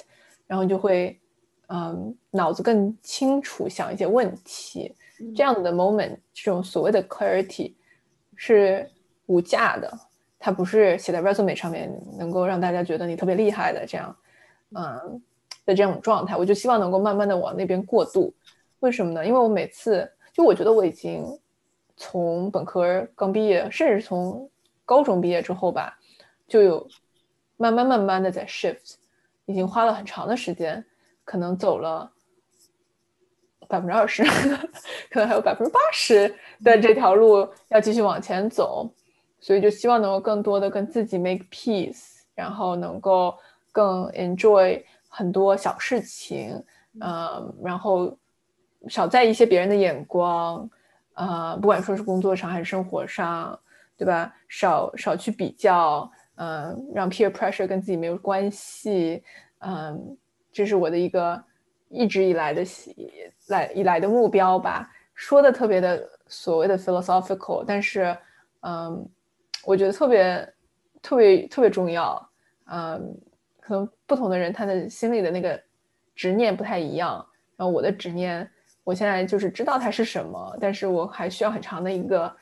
[0.48, 1.18] 然后就会，
[1.68, 4.94] 嗯，脑子更清楚，想一些问题，
[5.36, 7.74] 这样的 moment，这种所谓的 clarity
[8.36, 8.90] 是。
[9.30, 9.92] 无价的，
[10.48, 14.16] 它不是写在 resume 上面能够让大家觉得你特别厉害的这样，
[14.74, 15.22] 嗯
[15.66, 18.34] 的这种状态，我就希望能够慢慢的往那边过渡。
[18.80, 19.26] 为什么呢？
[19.26, 21.38] 因为我每次就我觉得我已经
[21.98, 24.50] 从本科刚毕业，甚至从
[24.86, 26.00] 高中毕业之后吧，
[26.48, 26.88] 就有
[27.58, 28.94] 慢慢慢慢的在 shift，
[29.48, 30.82] 已经花了很长的时间，
[31.26, 32.10] 可能走了
[33.68, 34.24] 百分之二十，
[35.12, 36.34] 可能还有百分之八十
[36.64, 38.90] 的这条路要继续往前走。
[39.40, 43.38] 所以就希望能够更多的跟自己 make peace，然后能够
[43.72, 46.62] 更 enjoy 很多小事情，
[47.00, 48.18] 嗯，然后
[48.88, 50.70] 少在意一些别人的眼光，
[51.14, 53.58] 呃，不管说是工作上还是生活上，
[53.96, 54.34] 对吧？
[54.48, 59.24] 少少去比较，嗯，让 peer pressure 跟自己没有关系，
[59.60, 60.18] 嗯，
[60.52, 61.42] 这是我的一个
[61.90, 62.64] 一直以来的
[63.48, 64.92] 来以来的目标吧。
[65.14, 68.18] 说的特别的所谓的 philosophical，但是，
[68.62, 69.08] 嗯。
[69.68, 70.54] 我觉得特别
[71.02, 72.30] 特别特别重要，
[72.72, 73.14] 嗯，
[73.60, 75.62] 可能不同的人他的心里的那个
[76.16, 77.24] 执念不太一样。
[77.58, 78.50] 然后我的执念，
[78.86, 82.34] 我现在就是知道它是什么，但是我还需要很长的一个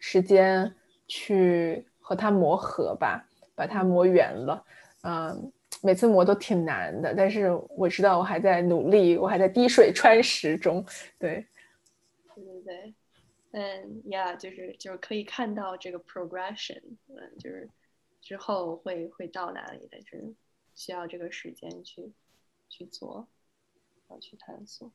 [0.00, 0.74] 时间
[1.06, 3.24] 去和它磨合吧，
[3.54, 4.64] 把它磨圆了。
[5.02, 5.52] 嗯，
[5.82, 10.84] 每次磨都挺难的，但是我知道我还在努力，我还在滴水穿石中。
[11.16, 11.46] 对，
[12.34, 12.94] 对对对。
[13.52, 17.68] 嗯，Yeah，就是就是可以看到这个 progression，嗯，就是
[18.22, 20.34] 之后会会到哪里的，是
[20.74, 22.12] 需要这个时间去
[22.70, 23.28] 去做，
[24.08, 24.90] 要去探索。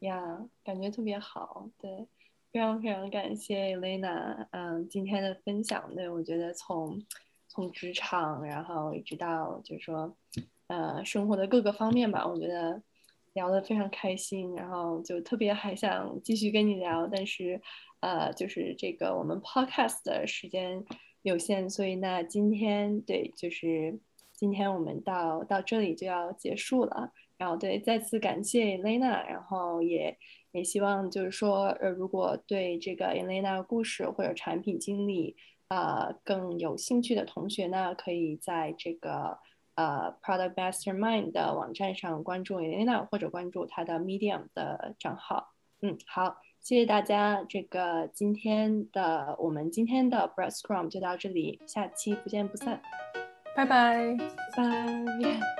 [0.00, 2.06] 呀，感觉特别好，对，
[2.52, 7.02] 非常非常感谢 Elena，嗯，今天的分享，对我觉得从
[7.48, 10.14] 从职场，然后一直到就是说，
[10.66, 12.82] 呃，生活的各个方面吧，我觉得。
[13.34, 17.60] 聊得非常开心，然后就特别还想继续跟你聊，但是，
[18.00, 20.84] 呃，就是这个我们 podcast 的时间
[21.22, 23.98] 有限，所以那今天对，就是
[24.32, 27.12] 今天我们到到这里就要结束了。
[27.38, 30.18] 然后对，再次感谢 Elena，然后也
[30.52, 35.36] 也希望就是说，呃，如果对这个 Elena 故事或者产品经历
[35.68, 39.38] 啊更有兴趣的同学呢，可以在这个
[39.80, 45.54] 呃 Product Mastermind 的网站上关注 Elena，或者关注她的 Medium 的账号。
[45.80, 47.42] 嗯，好，谢谢大家。
[47.48, 52.82] 这个今天的我们今天的 Breadcrumb 就到这里，下期不见不散。
[53.56, 54.16] 拜拜，
[54.54, 55.59] 拜拜。